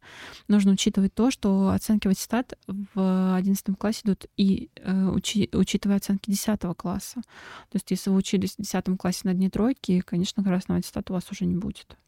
нужно 0.49 0.73
учитывать 0.73 1.15
то, 1.15 1.31
что 1.31 1.71
оценки 1.71 2.07
в 2.07 2.11
аттестат 2.11 2.55
в 2.67 3.37
11 3.37 3.77
классе 3.77 4.03
идут 4.05 4.27
и 4.37 4.71
э, 4.77 5.07
учи, 5.09 5.51
учитывая 5.53 5.97
оценки 5.97 6.31
10 6.31 6.61
класса. 6.77 7.21
То 7.71 7.77
есть 7.77 7.91
если 7.91 8.11
вы 8.11 8.17
учились 8.17 8.55
в 8.55 8.63
10 8.63 8.97
классе 8.99 9.21
на 9.25 9.35
дне 9.35 9.51
тройки, 9.51 10.01
конечно, 10.01 10.45
красного 10.45 10.79
аттестата 10.79 11.13
у 11.13 11.17
вас 11.17 11.31
уже 11.31 11.45
не 11.45 11.57
будет. 11.57 11.99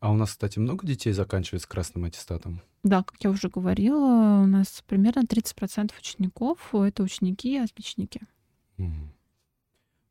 А 0.00 0.12
у 0.12 0.14
нас, 0.14 0.30
кстати, 0.30 0.58
много 0.58 0.86
детей 0.86 1.12
заканчивает 1.12 1.62
с 1.62 1.66
красным 1.66 2.04
аттестатом? 2.04 2.62
Да, 2.82 3.02
как 3.02 3.16
я 3.22 3.30
уже 3.30 3.48
говорила, 3.48 4.42
у 4.42 4.46
нас 4.46 4.82
примерно 4.86 5.22
30% 5.22 5.90
учеников— 5.98 6.58
это 6.72 7.02
ученики 7.02 7.54
и 7.54 7.58
отличники. 7.58 8.20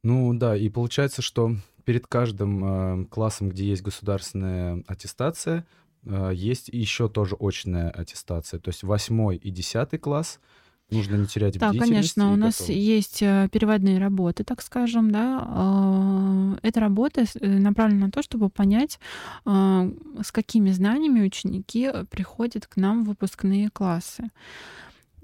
Ну 0.04 0.34
да, 0.34 0.56
и 0.56 0.70
получается, 0.70 1.22
что 1.22 1.56
перед 1.84 2.08
каждым 2.08 3.04
э, 3.04 3.06
классом, 3.06 3.50
где 3.50 3.66
есть 3.66 3.82
государственная 3.82 4.84
аттестация, 4.88 5.66
э, 6.04 6.32
есть 6.34 6.70
еще 6.70 7.10
тоже 7.10 7.36
очная 7.40 7.90
аттестация. 7.90 8.60
То 8.60 8.70
есть 8.70 8.84
восьмой 8.84 9.38
и 9.38 9.50
десятый 9.50 10.00
класс— 10.00 10.40
Нужно 10.90 11.18
не 11.18 11.28
терять 11.28 11.60
Да, 11.60 11.74
конечно, 11.74 12.32
у 12.32 12.38
нас 12.38 12.60
готовность. 12.60 12.86
есть 12.88 13.22
э, 13.22 13.50
переводные 13.52 14.00
работы, 14.00 14.46
так 14.46 14.62
скажем, 14.62 15.12
да. 15.12 15.44
А, 15.46 16.58
эта 16.62 16.80
работа 16.80 17.26
э, 17.42 17.60
направлена 17.60 18.06
на 18.06 18.12
то, 18.12 18.24
чтобы 18.24 18.50
понять, 18.50 18.98
а, 19.44 19.90
с 20.22 20.32
какими 20.32 20.72
знаниями 20.72 21.26
ученики 21.26 21.92
приходят 22.10 22.68
к 22.68 22.78
нам 22.78 23.04
в 23.04 23.08
выпускные 23.10 23.70
классы, 23.70 24.30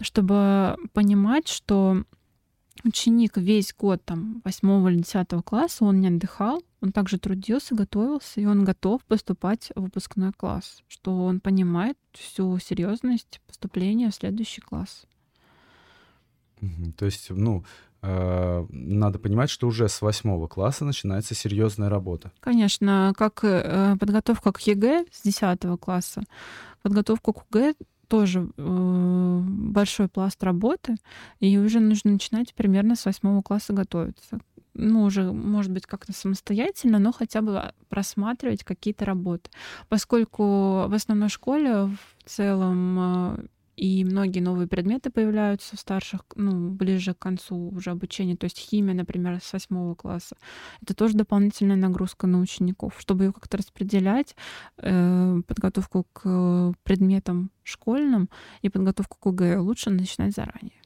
чтобы 0.02 0.76
понимать, 0.92 1.48
что 1.48 2.04
ученик 2.84 3.38
весь 3.38 3.74
год 3.74 4.04
там 4.04 4.42
8 4.44 4.90
или 4.90 4.98
10 4.98 5.46
класса, 5.46 5.86
он 5.86 6.02
не 6.02 6.10
отдыхал, 6.10 6.62
он 6.82 6.92
также 6.92 7.18
трудился, 7.18 7.74
готовился, 7.74 8.42
и 8.42 8.46
он 8.46 8.66
готов 8.66 9.02
поступать 9.06 9.72
в 9.76 9.84
выпускной 9.84 10.34
класс, 10.34 10.84
что 10.90 11.24
он 11.24 11.40
понимает 11.40 11.98
всю 12.12 12.60
серьезность 12.60 13.40
поступления 13.48 14.10
в 14.10 14.16
следующий 14.16 14.60
класс. 14.60 15.06
То 16.98 17.06
есть, 17.06 17.30
ну, 17.30 17.64
э, 18.02 18.66
надо 18.70 19.20
понимать, 19.20 19.50
что 19.50 19.68
уже 19.68 19.90
с 19.90 20.02
восьмого 20.02 20.48
класса 20.48 20.86
начинается 20.86 21.36
серьезная 21.36 21.90
работа. 21.90 22.32
Конечно, 22.40 23.14
как 23.18 23.44
э, 23.44 23.96
подготовка 24.00 24.52
к 24.52 24.60
ЕГЭ 24.62 25.06
с 25.12 25.24
десятого 25.24 25.78
класса, 25.78 26.24
подготовка 26.82 27.34
к 27.34 27.46
ОГЭ 27.54 27.74
тоже 28.08 28.48
э, 28.58 29.40
большой 29.44 30.08
пласт 30.08 30.44
работы, 30.44 30.96
и 31.40 31.58
уже 31.58 31.80
нужно 31.80 32.12
начинать 32.12 32.54
примерно 32.54 32.96
с 32.96 33.06
восьмого 33.06 33.42
класса 33.42 33.74
готовиться. 33.74 34.40
Ну, 34.76 35.04
уже, 35.04 35.32
может 35.32 35.72
быть, 35.72 35.86
как-то 35.86 36.14
самостоятельно, 36.14 37.00
но 37.00 37.12
хотя 37.12 37.42
бы 37.42 37.74
просматривать 37.90 38.64
какие-то 38.64 39.06
работы. 39.06 39.50
Поскольку 39.88 40.88
в 40.88 40.94
основной 40.94 41.30
школе 41.30 41.86
в 41.86 42.30
целом 42.30 43.48
и 43.76 44.06
многие 44.06 44.40
новые 44.40 44.68
предметы 44.68 45.10
появляются 45.10 45.76
в 45.76 45.80
старших, 45.80 46.22
ну, 46.36 46.70
ближе 46.70 47.14
к 47.14 47.20
концу 47.20 47.56
уже 47.70 47.92
обучения. 47.92 48.36
То 48.36 48.46
есть 48.46 48.58
химия, 48.58 48.94
например, 48.94 49.40
с 49.42 49.54
восьмого 49.54 49.96
класса. 49.96 50.38
Это 50.82 50.94
тоже 50.94 51.16
дополнительная 51.16 51.76
нагрузка 51.76 52.28
на 52.28 52.40
учеников. 52.40 52.96
Чтобы 53.00 53.26
ее 53.26 53.34
как-то 53.34 53.58
распределять, 53.58 54.36
э, 54.78 55.42
подготовку 55.48 56.06
к 56.14 56.74
предметам 56.84 57.52
школьным 57.64 58.30
и 58.62 58.70
подготовку 58.70 59.18
к 59.18 59.28
ОГЭ 59.28 59.60
лучше 59.60 59.90
начинать 59.90 60.36
заранее. 60.36 60.82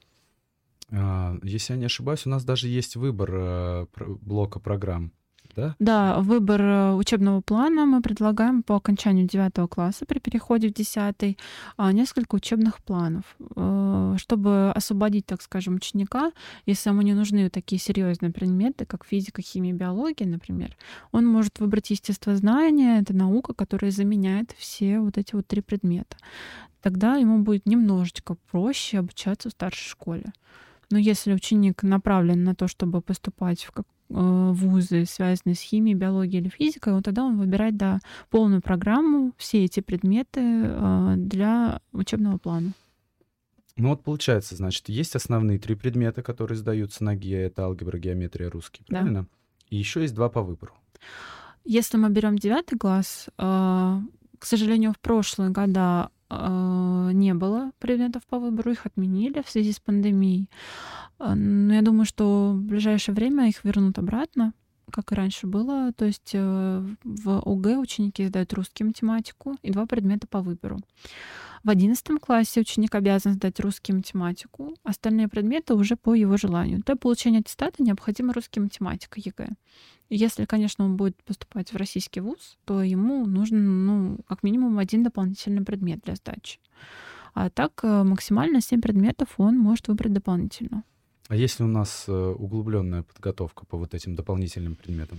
А, 0.90 1.36
если 1.42 1.74
я 1.74 1.78
не 1.78 1.86
ошибаюсь, 1.86 2.26
у 2.26 2.30
нас 2.30 2.44
даже 2.44 2.68
есть 2.68 2.96
выбор 2.96 3.30
э, 3.34 3.86
блока 3.96 4.60
программ 4.60 5.12
да? 5.56 5.74
Да, 5.78 6.20
выбор 6.20 6.60
э, 6.60 6.94
учебного 6.94 7.40
плана 7.40 7.86
мы 7.86 8.00
предлагаем 8.02 8.62
по 8.62 8.76
окончанию 8.76 9.26
9 9.26 9.68
класса 9.68 10.04
при 10.06 10.18
переходе 10.18 10.68
в 10.68 10.72
10 10.72 11.36
а, 11.76 11.92
несколько 11.92 12.34
учебных 12.34 12.82
планов, 12.82 13.24
э, 13.56 14.14
чтобы 14.18 14.70
освободить, 14.72 15.26
так 15.26 15.42
скажем, 15.42 15.76
ученика, 15.76 16.32
если 16.66 16.90
ему 16.90 17.02
не 17.02 17.14
нужны 17.14 17.50
такие 17.50 17.80
серьезные 17.80 18.32
предметы, 18.32 18.86
как 18.86 19.04
физика, 19.04 19.42
химия, 19.42 19.72
биология, 19.72 20.26
например, 20.26 20.76
он 21.12 21.26
может 21.26 21.58
выбрать 21.60 21.90
естествознание, 21.90 23.00
это 23.00 23.14
наука, 23.14 23.54
которая 23.54 23.90
заменяет 23.90 24.52
все 24.56 25.00
вот 25.00 25.18
эти 25.18 25.34
вот 25.34 25.46
три 25.46 25.60
предмета. 25.60 26.16
Тогда 26.80 27.16
ему 27.16 27.40
будет 27.40 27.66
немножечко 27.66 28.36
проще 28.50 28.98
обучаться 28.98 29.48
в 29.48 29.52
старшей 29.52 29.88
школе. 29.88 30.32
Но 30.90 30.98
если 30.98 31.34
ученик 31.34 31.82
направлен 31.82 32.44
на 32.44 32.54
то, 32.54 32.66
чтобы 32.68 33.02
поступать 33.02 33.64
в 33.64 33.72
Э, 34.10 34.52
вузы, 34.54 35.04
связанные 35.04 35.54
с 35.54 35.60
химией, 35.60 35.94
биологией 35.94 36.40
или 36.40 36.48
физикой, 36.48 36.94
вот 36.94 37.04
тогда 37.04 37.24
он 37.24 37.38
выбирает 37.38 37.76
да, 37.76 38.00
полную 38.30 38.62
программу, 38.62 39.32
все 39.36 39.64
эти 39.64 39.80
предметы 39.80 40.40
э, 40.40 41.14
для 41.18 41.82
учебного 41.92 42.38
плана. 42.38 42.72
Ну 43.76 43.90
вот 43.90 44.02
получается, 44.02 44.56
значит, 44.56 44.88
есть 44.88 45.14
основные 45.14 45.58
три 45.58 45.74
предмета, 45.74 46.22
которые 46.22 46.56
сдаются 46.56 47.04
на 47.04 47.16
ГИА, 47.16 47.38
это 47.38 47.64
алгебра, 47.64 47.98
геометрия, 47.98 48.48
русский, 48.48 48.82
правильно? 48.84 49.22
Да. 49.22 49.28
И 49.68 49.76
еще 49.76 50.00
есть 50.00 50.14
два 50.14 50.30
по 50.30 50.42
выбору. 50.42 50.72
Если 51.64 51.98
мы 51.98 52.08
берем 52.08 52.38
девятый 52.38 52.78
класс, 52.78 53.28
э, 53.36 54.00
к 54.38 54.46
сожалению, 54.46 54.94
в 54.94 54.98
прошлые 55.00 55.50
года 55.50 56.08
не 56.30 57.34
было 57.34 57.72
предметов 57.78 58.22
по 58.26 58.38
выбору, 58.38 58.70
их 58.70 58.86
отменили 58.86 59.42
в 59.42 59.48
связи 59.50 59.72
с 59.72 59.80
пандемией. 59.80 60.50
А, 61.18 61.34
но 61.34 61.74
я 61.74 61.82
думаю, 61.82 62.04
что 62.04 62.52
в 62.52 62.62
ближайшее 62.62 63.14
время 63.14 63.48
их 63.48 63.64
вернут 63.64 63.98
обратно, 63.98 64.52
как 64.90 65.12
и 65.12 65.14
раньше 65.14 65.46
было. 65.46 65.92
То 65.92 66.04
есть 66.04 66.30
э, 66.34 66.86
в 67.04 67.42
ОГЭ 67.44 67.78
ученики 67.78 68.26
сдают 68.26 68.52
русский 68.52 68.84
математику 68.84 69.56
и 69.62 69.70
два 69.70 69.86
предмета 69.86 70.26
по 70.26 70.40
выбору. 70.40 70.78
В 71.64 71.70
одиннадцатом 71.70 72.18
классе 72.18 72.60
ученик 72.60 72.94
обязан 72.94 73.34
сдать 73.34 73.58
русский 73.60 73.92
математику, 73.92 74.74
остальные 74.84 75.28
предметы 75.28 75.74
уже 75.74 75.96
по 75.96 76.14
его 76.14 76.36
желанию. 76.36 76.82
Для 76.84 76.96
получения 76.96 77.40
аттестата 77.40 77.82
необходима 77.82 78.32
русский 78.32 78.60
математика 78.60 79.20
ЕГЭ. 79.20 79.48
Если, 80.10 80.44
конечно, 80.46 80.84
он 80.84 80.96
будет 80.96 81.22
поступать 81.24 81.72
в 81.72 81.76
российский 81.76 82.20
вуз, 82.20 82.56
то 82.64 82.82
ему 82.82 83.26
нужен, 83.26 83.86
ну, 83.86 84.18
как 84.26 84.42
минимум 84.42 84.78
один 84.78 85.02
дополнительный 85.02 85.64
предмет 85.64 86.00
для 86.04 86.14
сдачи. 86.14 86.60
А 87.34 87.50
так 87.50 87.80
э, 87.82 88.02
максимально 88.04 88.60
7 88.60 88.80
предметов 88.80 89.34
он 89.36 89.58
может 89.58 89.88
выбрать 89.88 90.12
дополнительно. 90.12 90.84
А 91.28 91.36
есть 91.36 91.60
ли 91.60 91.66
у 91.66 91.68
нас 91.68 92.06
э, 92.08 92.12
углубленная 92.12 93.02
подготовка 93.02 93.66
по 93.66 93.76
вот 93.76 93.94
этим 93.94 94.14
дополнительным 94.14 94.76
предметам? 94.76 95.18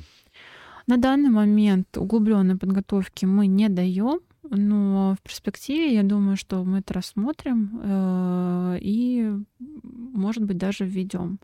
На 0.87 0.97
данный 0.97 1.29
момент 1.29 1.97
углубленной 1.97 2.57
подготовки 2.57 3.25
мы 3.25 3.45
не 3.45 3.69
даем, 3.69 4.19
но 4.49 5.15
в 5.19 5.21
перспективе 5.21 5.93
я 5.93 6.01
думаю, 6.01 6.35
что 6.35 6.63
мы 6.63 6.79
это 6.79 6.95
рассмотрим 6.95 7.79
э, 7.83 8.77
и, 8.81 9.31
может 9.59 10.43
быть, 10.43 10.57
даже 10.57 10.85
введем. 10.85 11.39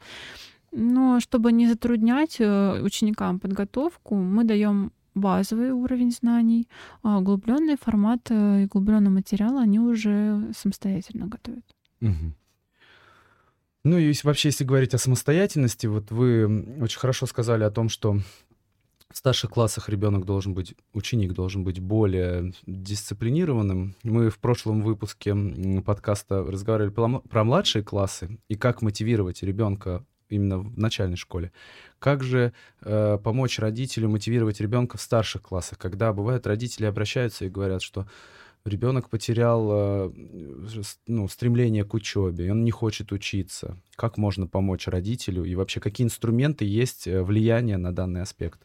Но 0.72 1.20
чтобы 1.20 1.52
не 1.52 1.68
затруднять 1.68 2.38
э, 2.40 2.82
ученикам 2.82 3.40
подготовку, 3.40 4.16
мы 4.16 4.46
даем 4.46 4.92
базовый 5.14 5.72
уровень 5.72 6.12
знаний, 6.12 6.68
а 7.04 7.20
углубленный 7.20 7.78
формат 7.80 8.32
и 8.32 8.66
углубленный 8.66 9.12
материал 9.12 9.58
они 9.58 9.80
уже 9.80 10.52
самостоятельно 10.58 11.28
готовят. 11.28 11.64
Угу. 12.02 12.34
Ну 13.86 14.00
и 14.00 14.12
вообще, 14.24 14.50
если 14.50 14.64
говорить 14.64 14.96
о 14.96 14.98
самостоятельности, 14.98 15.86
вот 15.86 16.10
вы 16.10 16.66
очень 16.82 16.98
хорошо 16.98 17.28
сказали 17.28 17.64
о 17.64 17.70
том, 17.70 17.88
что 17.88 18.20
в 19.12 19.18
старших 19.18 19.52
классах 19.52 19.90
ребенок 19.90 20.26
должен 20.26 20.56
быть, 20.56 20.74
ученик 20.94 21.34
должен 21.34 21.64
быть 21.64 21.80
более 21.80 22.52
дисциплинированным. 22.66 23.96
Мы 24.02 24.32
в 24.32 24.40
прошлом 24.40 24.82
выпуске 24.82 25.36
подкаста 25.86 26.44
разговаривали 26.44 27.22
про 27.30 27.44
младшие 27.44 27.84
классы 27.84 28.40
и 28.48 28.56
как 28.56 28.82
мотивировать 28.82 29.44
ребенка 29.44 30.04
именно 30.30 30.58
в 30.58 30.80
начальной 30.80 31.16
школе. 31.16 31.52
Как 32.00 32.24
же 32.24 32.54
э, 32.82 33.20
помочь 33.24 33.60
родителю 33.60 34.10
мотивировать 34.10 34.60
ребенка 34.62 34.98
в 34.98 35.02
старших 35.02 35.44
классах, 35.44 35.78
когда 35.78 36.12
бывает 36.12 36.48
родители 36.48 36.86
обращаются 36.86 37.46
и 37.46 37.50
говорят, 37.50 37.84
что 37.84 38.08
ребенок 38.66 39.10
потерял 39.10 39.70
э, 39.72 40.12
ну, 41.08 41.28
стремление 41.28 41.84
к 41.84 41.94
учебе, 41.94 42.52
он 42.52 42.64
не 42.64 42.72
хочет 42.72 43.12
учиться. 43.12 43.78
Как 43.96 44.18
можно 44.18 44.48
помочь 44.48 44.88
родителю 44.88 45.44
и 45.44 45.56
вообще 45.56 45.80
какие 45.80 46.06
инструменты 46.06 46.66
есть 46.66 47.08
э, 47.08 47.22
влияния 47.22 47.78
на 47.78 47.94
данный 47.94 48.22
аспект? 48.22 48.60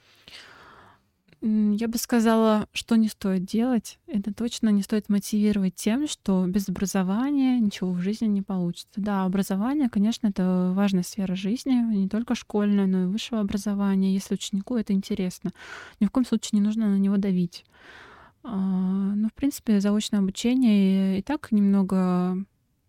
Я 1.42 1.88
бы 1.88 1.96
сказала, 1.96 2.66
что 2.72 2.96
не 2.96 3.08
стоит 3.08 3.46
делать. 3.46 3.98
Это 4.06 4.32
точно 4.34 4.68
не 4.68 4.82
стоит 4.82 5.08
мотивировать 5.08 5.74
тем, 5.74 6.06
что 6.06 6.44
без 6.46 6.68
образования 6.68 7.58
ничего 7.58 7.92
в 7.92 8.00
жизни 8.00 8.26
не 8.26 8.42
получится. 8.42 8.92
Да, 8.96 9.24
образование, 9.24 9.88
конечно, 9.88 10.26
это 10.26 10.72
важная 10.74 11.02
сфера 11.02 11.34
жизни, 11.34 11.72
не 11.72 12.08
только 12.10 12.34
школьная, 12.34 12.86
но 12.86 13.04
и 13.04 13.06
высшего 13.06 13.40
образования, 13.40 14.12
если 14.12 14.34
ученику 14.34 14.76
это 14.76 14.92
интересно. 14.92 15.52
Ни 15.98 16.04
в 16.04 16.10
коем 16.10 16.26
случае 16.26 16.60
не 16.60 16.60
нужно 16.60 16.90
на 16.90 16.98
него 16.98 17.16
давить. 17.16 17.64
А, 18.42 18.56
ну, 18.56 19.28
в 19.28 19.34
принципе, 19.34 19.80
заочное 19.80 20.20
обучение 20.20 21.18
и 21.18 21.22
так 21.22 21.52
немного, 21.52 22.36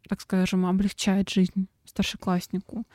так 0.08 0.22
скажем, 0.22 0.66
облегчает 0.66 1.30
жизнь 1.30 1.68
старшекласснику. 1.86 2.86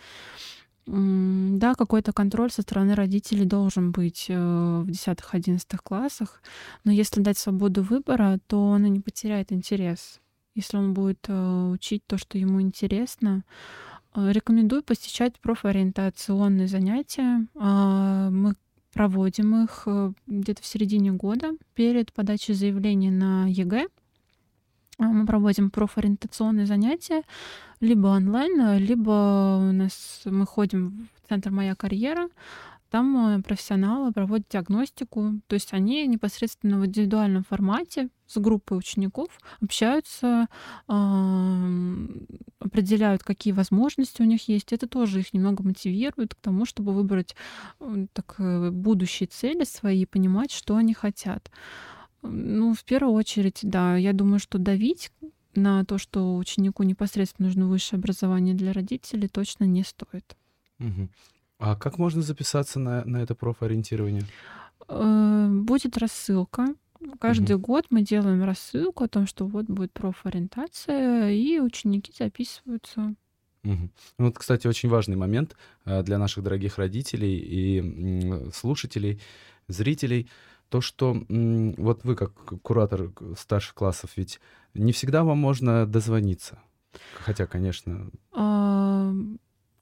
Да, 0.86 1.74
какой-то 1.74 2.12
контроль 2.12 2.50
со 2.52 2.62
стороны 2.62 2.94
родителей 2.94 3.44
должен 3.44 3.90
быть 3.90 4.26
э, 4.28 4.34
в 4.36 4.88
10-11 4.88 5.60
классах, 5.82 6.40
но 6.84 6.92
если 6.92 7.20
дать 7.20 7.38
свободу 7.38 7.82
выбора, 7.82 8.38
то 8.46 8.62
он 8.62 8.86
и 8.86 8.90
не 8.90 9.00
потеряет 9.00 9.50
интерес. 9.50 10.20
Если 10.54 10.76
он 10.76 10.94
будет 10.94 11.24
э, 11.26 11.70
учить 11.72 12.06
то, 12.06 12.18
что 12.18 12.38
ему 12.38 12.62
интересно, 12.62 13.42
э, 14.14 14.30
рекомендую 14.30 14.84
посещать 14.84 15.40
профориентационные 15.40 16.68
занятия. 16.68 17.48
А, 17.56 18.30
мы 18.30 18.54
проводим 18.96 19.62
их 19.62 19.86
где-то 20.26 20.62
в 20.62 20.66
середине 20.66 21.12
года 21.12 21.52
перед 21.74 22.14
подачей 22.14 22.54
заявления 22.54 23.10
на 23.10 23.46
ЕГЭ. 23.46 23.88
А, 24.98 25.02
мы 25.04 25.26
проводим 25.26 25.68
профориентационные 25.68 26.64
занятия 26.64 27.22
либо 27.80 28.06
онлайн, 28.06 28.78
либо 28.78 29.58
у 29.68 29.72
нас 29.72 30.22
мы 30.24 30.46
ходим 30.46 31.10
в 31.14 31.28
центр 31.28 31.50
«Моя 31.50 31.74
карьера», 31.74 32.30
там 32.96 33.36
э, 33.36 33.42
профессионалы 33.42 34.10
проводят 34.10 34.48
диагностику, 34.48 35.34
то 35.48 35.54
есть 35.54 35.74
они 35.74 36.06
непосредственно 36.06 36.80
в 36.80 36.86
индивидуальном 36.86 37.44
формате 37.44 38.08
с 38.26 38.40
группой 38.40 38.78
учеников 38.78 39.28
общаются, 39.60 40.46
определяют, 42.58 43.22
какие 43.22 43.52
возможности 43.52 44.22
у 44.22 44.24
них 44.24 44.48
есть. 44.48 44.72
Это 44.72 44.88
тоже 44.88 45.20
их 45.20 45.34
немного 45.34 45.62
мотивирует 45.62 46.34
к 46.34 46.40
тому, 46.40 46.64
чтобы 46.64 46.94
выбрать 46.94 47.36
э, 47.80 48.06
так, 48.14 48.36
э, 48.38 48.70
будущие 48.70 49.26
цели 49.26 49.64
свои, 49.64 50.06
понимать, 50.06 50.50
что 50.50 50.76
они 50.76 50.94
хотят. 50.94 51.50
Ну, 52.22 52.72
в 52.72 52.82
первую 52.84 53.12
очередь, 53.12 53.60
да, 53.62 53.98
я 53.98 54.14
думаю, 54.14 54.38
что 54.38 54.56
давить 54.56 55.12
на 55.54 55.84
то, 55.84 55.98
что 55.98 56.36
ученику 56.36 56.82
непосредственно 56.82 57.48
нужно 57.48 57.66
высшее 57.66 57.98
образование 57.98 58.54
для 58.54 58.72
родителей, 58.72 59.28
точно 59.28 59.64
не 59.64 59.84
стоит. 59.84 60.34
Угу. 60.80 61.08
А 61.58 61.76
как 61.76 61.98
можно 61.98 62.22
записаться 62.22 62.78
на, 62.78 63.04
на 63.04 63.18
это 63.18 63.34
профориентирование? 63.34 64.24
Э, 64.88 65.48
будет 65.50 65.96
рассылка. 65.96 66.66
Каждый 67.20 67.56
угу. 67.56 67.66
год 67.66 67.86
мы 67.90 68.02
делаем 68.02 68.42
рассылку 68.44 69.04
о 69.04 69.08
том, 69.08 69.26
что 69.26 69.46
вот 69.46 69.66
будет 69.66 69.92
профориентация, 69.92 71.30
и 71.30 71.60
ученики 71.60 72.12
записываются. 72.16 73.14
Угу. 73.64 73.90
Вот, 74.18 74.38
кстати, 74.38 74.66
очень 74.66 74.88
важный 74.88 75.16
момент 75.16 75.56
э, 75.84 76.02
для 76.02 76.18
наших 76.18 76.44
дорогих 76.44 76.78
родителей 76.78 77.38
и 77.38 78.50
слушателей, 78.52 79.20
зрителей— 79.68 80.28
то, 80.68 80.80
что 80.80 81.16
вот 81.28 82.04
вы 82.04 82.16
как 82.16 82.32
куратор 82.62 83.12
старших 83.38 83.74
классов, 83.74 84.10
ведь 84.16 84.40
не 84.74 84.92
всегда 84.92 85.24
вам 85.24 85.38
можно 85.38 85.86
дозвониться. 85.86 86.58
Хотя, 87.14 87.46
конечно... 87.46 88.10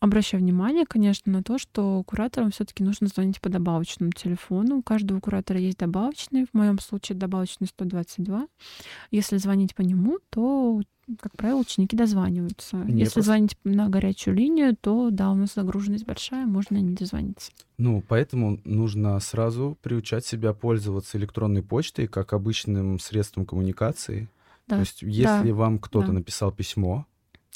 Обращаю 0.05 0.43
внимание, 0.43 0.85
конечно, 0.85 1.33
на 1.33 1.43
то, 1.43 1.57
что 1.57 2.03
кураторам 2.03 2.51
все-таки 2.51 2.85
нужно 2.85 3.07
звонить 3.07 3.41
по 3.41 3.49
добавочному 3.49 4.13
телефону. 4.13 4.77
У 4.77 4.83
каждого 4.83 5.19
куратора 5.19 5.59
есть 5.59 5.79
добавочный, 5.79 6.45
в 6.45 6.53
моем 6.53 6.79
случае 6.79 7.17
добавочный 7.17 7.69
122. 7.69 8.47
Если 9.11 9.39
звонить 9.39 9.75
по 9.75 9.81
нему, 9.81 10.19
то 10.29 10.83
как 11.19 11.35
правило, 11.39 11.61
ученики 11.61 11.97
дозваниваются. 11.97 12.77
Не 12.77 13.01
Если 13.01 13.15
просто... 13.15 13.23
звонить 13.23 13.57
на 13.65 13.89
горячую 13.89 14.37
линию, 14.37 14.77
то 14.79 15.09
да, 15.09 15.31
у 15.31 15.35
нас 15.35 15.55
загруженность 15.55 16.05
большая, 16.05 16.45
можно 16.45 16.77
не 16.77 16.95
дозвониться. 16.95 17.51
Ну, 17.79 18.05
поэтому 18.07 18.61
нужно 18.65 19.19
сразу 19.21 19.79
приучать 19.81 20.27
себя 20.27 20.53
пользоваться 20.53 21.17
электронной 21.17 21.63
почтой 21.63 22.09
как 22.09 22.35
обычным 22.35 22.99
средством 22.99 23.47
коммуникации. 23.47 24.29
Да. 24.69 24.77
То 24.77 24.81
есть, 24.81 25.01
если 25.01 25.49
да. 25.49 25.55
вам 25.55 25.79
кто-то 25.79 26.09
да. 26.09 26.13
написал 26.13 26.53
письмо, 26.53 27.07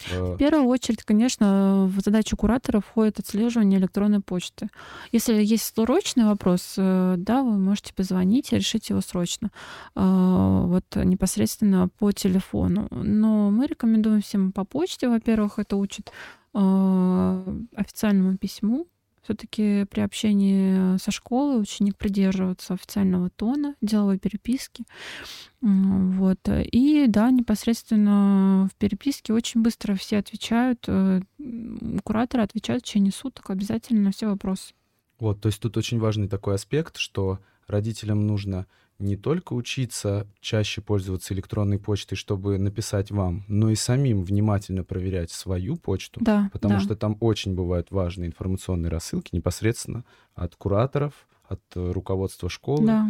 в 0.07 0.37
первую 0.37 0.67
очередь, 0.67 1.03
конечно, 1.03 1.87
в 1.87 2.01
задачу 2.01 2.37
куратора 2.37 2.81
входит 2.81 3.19
отслеживание 3.19 3.81
электронной 3.81 4.21
почты. 4.21 4.69
Если 5.13 5.35
есть 5.43 5.75
срочный 5.75 6.25
вопрос, 6.25 6.75
э, 6.77 7.15
да, 7.19 7.43
вы 7.43 7.59
можете 7.59 7.93
позвонить 7.95 8.53
и 8.53 8.57
решить 8.57 8.91
его 8.91 9.01
срочно, 9.01 9.51
э, 9.97 10.01
вот 10.01 10.85
непосредственно 10.97 11.89
по 11.99 12.13
телефону. 12.13 12.89
Но 12.91 13.51
мы 13.51 13.67
рекомендуем 13.67 14.23
всем 14.23 14.53
по 14.53 14.65
почте, 14.65 15.09
во-первых, 15.09 15.59
это 15.59 15.77
учит 15.77 16.13
э, 16.55 17.59
официальному 17.75 18.37
письму, 18.37 18.87
все-таки 19.29 19.85
при 19.91 20.01
общении 20.01 20.97
со 20.97 21.11
школой 21.11 21.61
ученик 21.61 21.99
придерживается 21.99 22.73
официального 22.73 23.29
тона, 23.29 23.75
деловой 23.83 24.19
переписки. 24.19 24.85
Вот. 25.61 26.39
И 26.49 27.05
да, 27.09 27.31
непосредственно 27.31 28.71
в 28.73 28.77
переписке 28.77 29.35
очень 29.35 29.61
быстро 29.61 29.97
все 29.97 30.17
отвечают. 30.17 30.83
Э, 30.87 31.21
кураторы 32.05 32.43
отвечают 32.43 32.85
в 32.85 32.87
течение 32.87 33.13
суток 33.13 33.51
обязательно 33.51 34.01
на 34.01 34.13
все 34.13 34.29
вопросы. 34.29 34.73
Вот, 35.21 35.43
то 35.43 35.49
есть 35.49 35.61
тут 35.61 35.77
очень 35.77 35.99
важный 35.99 36.29
такой 36.29 36.55
аспект, 36.55 36.97
что 36.97 37.41
родителям 37.67 38.27
нужно 38.27 38.67
не 38.99 39.17
только 39.17 39.53
учиться 39.53 40.27
чаще 40.41 40.81
пользоваться 40.81 41.33
электронной 41.33 41.79
почтой, 41.79 42.17
чтобы 42.17 42.59
написать 42.59 43.11
вам, 43.11 43.45
но 43.47 43.71
и 43.71 43.75
самим 43.75 44.23
внимательно 44.23 44.83
проверять 44.83 45.31
свою 45.31 45.77
почту, 45.77 46.21
да, 46.23 46.51
потому 46.53 46.75
да. 46.75 46.81
что 46.81 46.97
там 46.97 47.17
очень 47.21 47.55
бывают 47.55 47.91
важные 47.91 48.29
информационные 48.29 48.91
рассылки 48.91 49.35
непосредственно 49.35 50.05
от 50.35 50.57
кураторов, 50.57 51.29
от 51.45 51.61
э, 51.77 51.93
руководства 51.93 52.49
школы. 52.49 52.87
Да. 52.87 53.09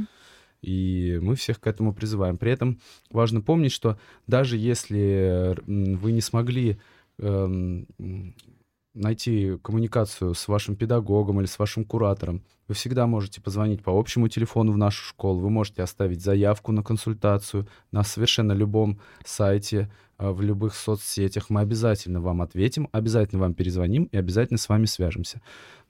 И 0.61 1.19
мы 1.23 1.37
всех 1.37 1.61
к 1.61 1.67
этому 1.67 1.95
призываем. 1.95 2.37
При 2.37 2.51
этом 2.51 2.81
важно 3.11 3.41
помнить, 3.41 3.73
что 3.73 3.99
даже 4.27 4.57
если 4.57 5.57
вы 5.67 6.13
не 6.13 6.21
смогли 6.21 6.81
эм, 7.19 7.87
найти 8.95 9.59
коммуникацию 9.63 10.35
с 10.35 10.49
вашим 10.49 10.77
педагогом 10.77 11.41
или 11.41 11.47
с 11.47 11.59
вашим 11.59 11.85
куратором, 11.85 12.43
вы 12.67 12.75
всегда 12.75 13.07
можете 13.07 13.41
позвонить 13.41 13.83
по 13.83 13.99
общему 13.99 14.29
телефону 14.29 14.73
в 14.73 14.77
нашу 14.77 15.03
школу, 15.05 15.41
вы 15.41 15.51
можете 15.51 15.83
оставить 15.83 16.21
заявку 16.21 16.73
на 16.73 16.83
консультацию 16.83 17.67
на 17.93 18.03
совершенно 18.03 18.53
любом 18.53 19.01
сайте, 19.25 19.91
в 20.19 20.41
любых 20.41 20.75
соцсетях. 20.75 21.47
Мы 21.49 21.61
обязательно 21.61 22.21
вам 22.21 22.43
ответим, 22.43 22.89
обязательно 22.93 23.41
вам 23.41 23.55
перезвоним 23.55 24.05
и 24.05 24.17
обязательно 24.17 24.59
с 24.59 24.69
вами 24.69 24.87
свяжемся. 24.87 25.41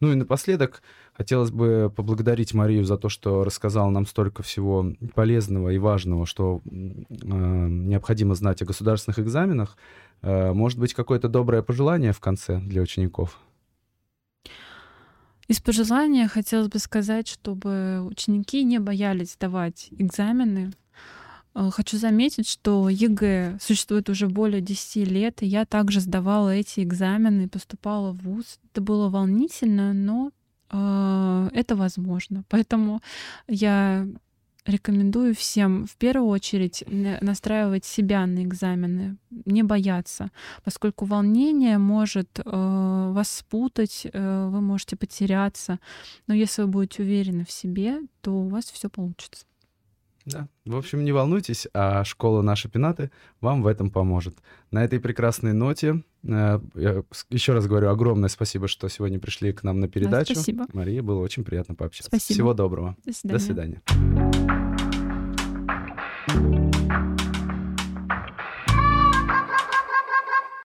Ну 0.00 0.12
и 0.12 0.14
напоследок 0.14 0.82
хотелось 1.12 1.50
бы 1.50 1.92
поблагодарить 1.94 2.54
Марию 2.54 2.84
за 2.84 2.98
то, 2.98 3.08
что 3.08 3.42
рассказала 3.42 3.90
нам 3.90 4.06
столько 4.06 4.42
всего 4.42 4.92
полезного 5.14 5.70
и 5.70 5.78
важного, 5.78 6.26
что 6.26 6.60
э, 6.64 6.70
необходимо 6.70 8.34
знать 8.34 8.62
о 8.62 8.66
государственных 8.66 9.18
экзаменах. 9.18 9.76
Э, 10.22 10.52
может 10.52 10.78
быть, 10.78 10.94
какое-то 10.94 11.28
доброе 11.28 11.62
пожелание 11.62 12.12
в 12.12 12.20
конце 12.20 12.60
для 12.60 12.82
учеников? 12.82 13.38
Из 15.48 15.60
пожелания 15.60 16.28
хотелось 16.28 16.68
бы 16.68 16.78
сказать, 16.78 17.26
чтобы 17.26 18.02
ученики 18.02 18.62
не 18.64 18.78
боялись 18.78 19.32
сдавать 19.32 19.88
экзамены. 19.92 20.72
Э, 21.54 21.70
хочу 21.70 21.98
заметить, 21.98 22.48
что 22.48 22.88
ЕГЭ 22.88 23.58
существует 23.60 24.08
уже 24.08 24.28
более 24.28 24.60
10 24.60 25.08
лет, 25.08 25.42
и 25.42 25.46
я 25.46 25.64
также 25.64 26.00
сдавала 26.00 26.50
эти 26.50 26.80
экзамены, 26.80 27.48
поступала 27.48 28.12
в 28.12 28.18
ВУЗ. 28.22 28.58
Это 28.72 28.80
было 28.80 29.08
волнительно, 29.08 29.92
но 29.92 30.30
э, 30.70 31.50
это 31.52 31.76
возможно. 31.76 32.44
Поэтому 32.48 33.00
я 33.48 34.06
рекомендую 34.68 35.34
всем 35.34 35.86
в 35.86 35.96
первую 35.96 36.28
очередь 36.28 36.84
настраивать 36.86 37.84
себя 37.84 38.26
на 38.26 38.44
экзамены, 38.44 39.16
не 39.30 39.62
бояться, 39.62 40.30
поскольку 40.62 41.06
волнение 41.06 41.78
может 41.78 42.38
э, 42.38 42.42
вас 42.44 43.30
спутать, 43.30 44.06
э, 44.12 44.48
вы 44.50 44.60
можете 44.60 44.96
потеряться. 44.96 45.78
Но 46.26 46.34
если 46.34 46.62
вы 46.62 46.68
будете 46.68 47.02
уверены 47.02 47.44
в 47.44 47.50
себе, 47.50 48.00
то 48.20 48.32
у 48.32 48.48
вас 48.48 48.66
все 48.66 48.88
получится. 48.90 49.47
Да. 50.28 50.48
В 50.64 50.76
общем, 50.76 51.04
не 51.04 51.12
волнуйтесь, 51.12 51.66
а 51.74 52.04
школа 52.04 52.42
«Наши 52.42 52.68
пенаты» 52.68 53.10
вам 53.40 53.62
в 53.62 53.66
этом 53.66 53.90
поможет. 53.90 54.36
На 54.70 54.84
этой 54.84 55.00
прекрасной 55.00 55.52
ноте 55.52 56.02
э, 56.22 56.60
я 56.74 57.02
еще 57.30 57.52
раз 57.54 57.66
говорю 57.66 57.88
огромное 57.88 58.28
спасибо, 58.28 58.68
что 58.68 58.88
сегодня 58.88 59.18
пришли 59.18 59.52
к 59.52 59.62
нам 59.62 59.80
на 59.80 59.88
передачу. 59.88 60.34
Да, 60.34 60.40
спасибо. 60.40 60.66
Мария, 60.72 61.02
было 61.02 61.20
очень 61.20 61.44
приятно 61.44 61.74
пообщаться. 61.74 62.08
Спасибо. 62.08 62.34
Всего 62.34 62.54
доброго. 62.54 62.96
До 63.04 63.12
свидания. 63.12 63.38
До 63.38 63.44
свидания. 63.44 63.82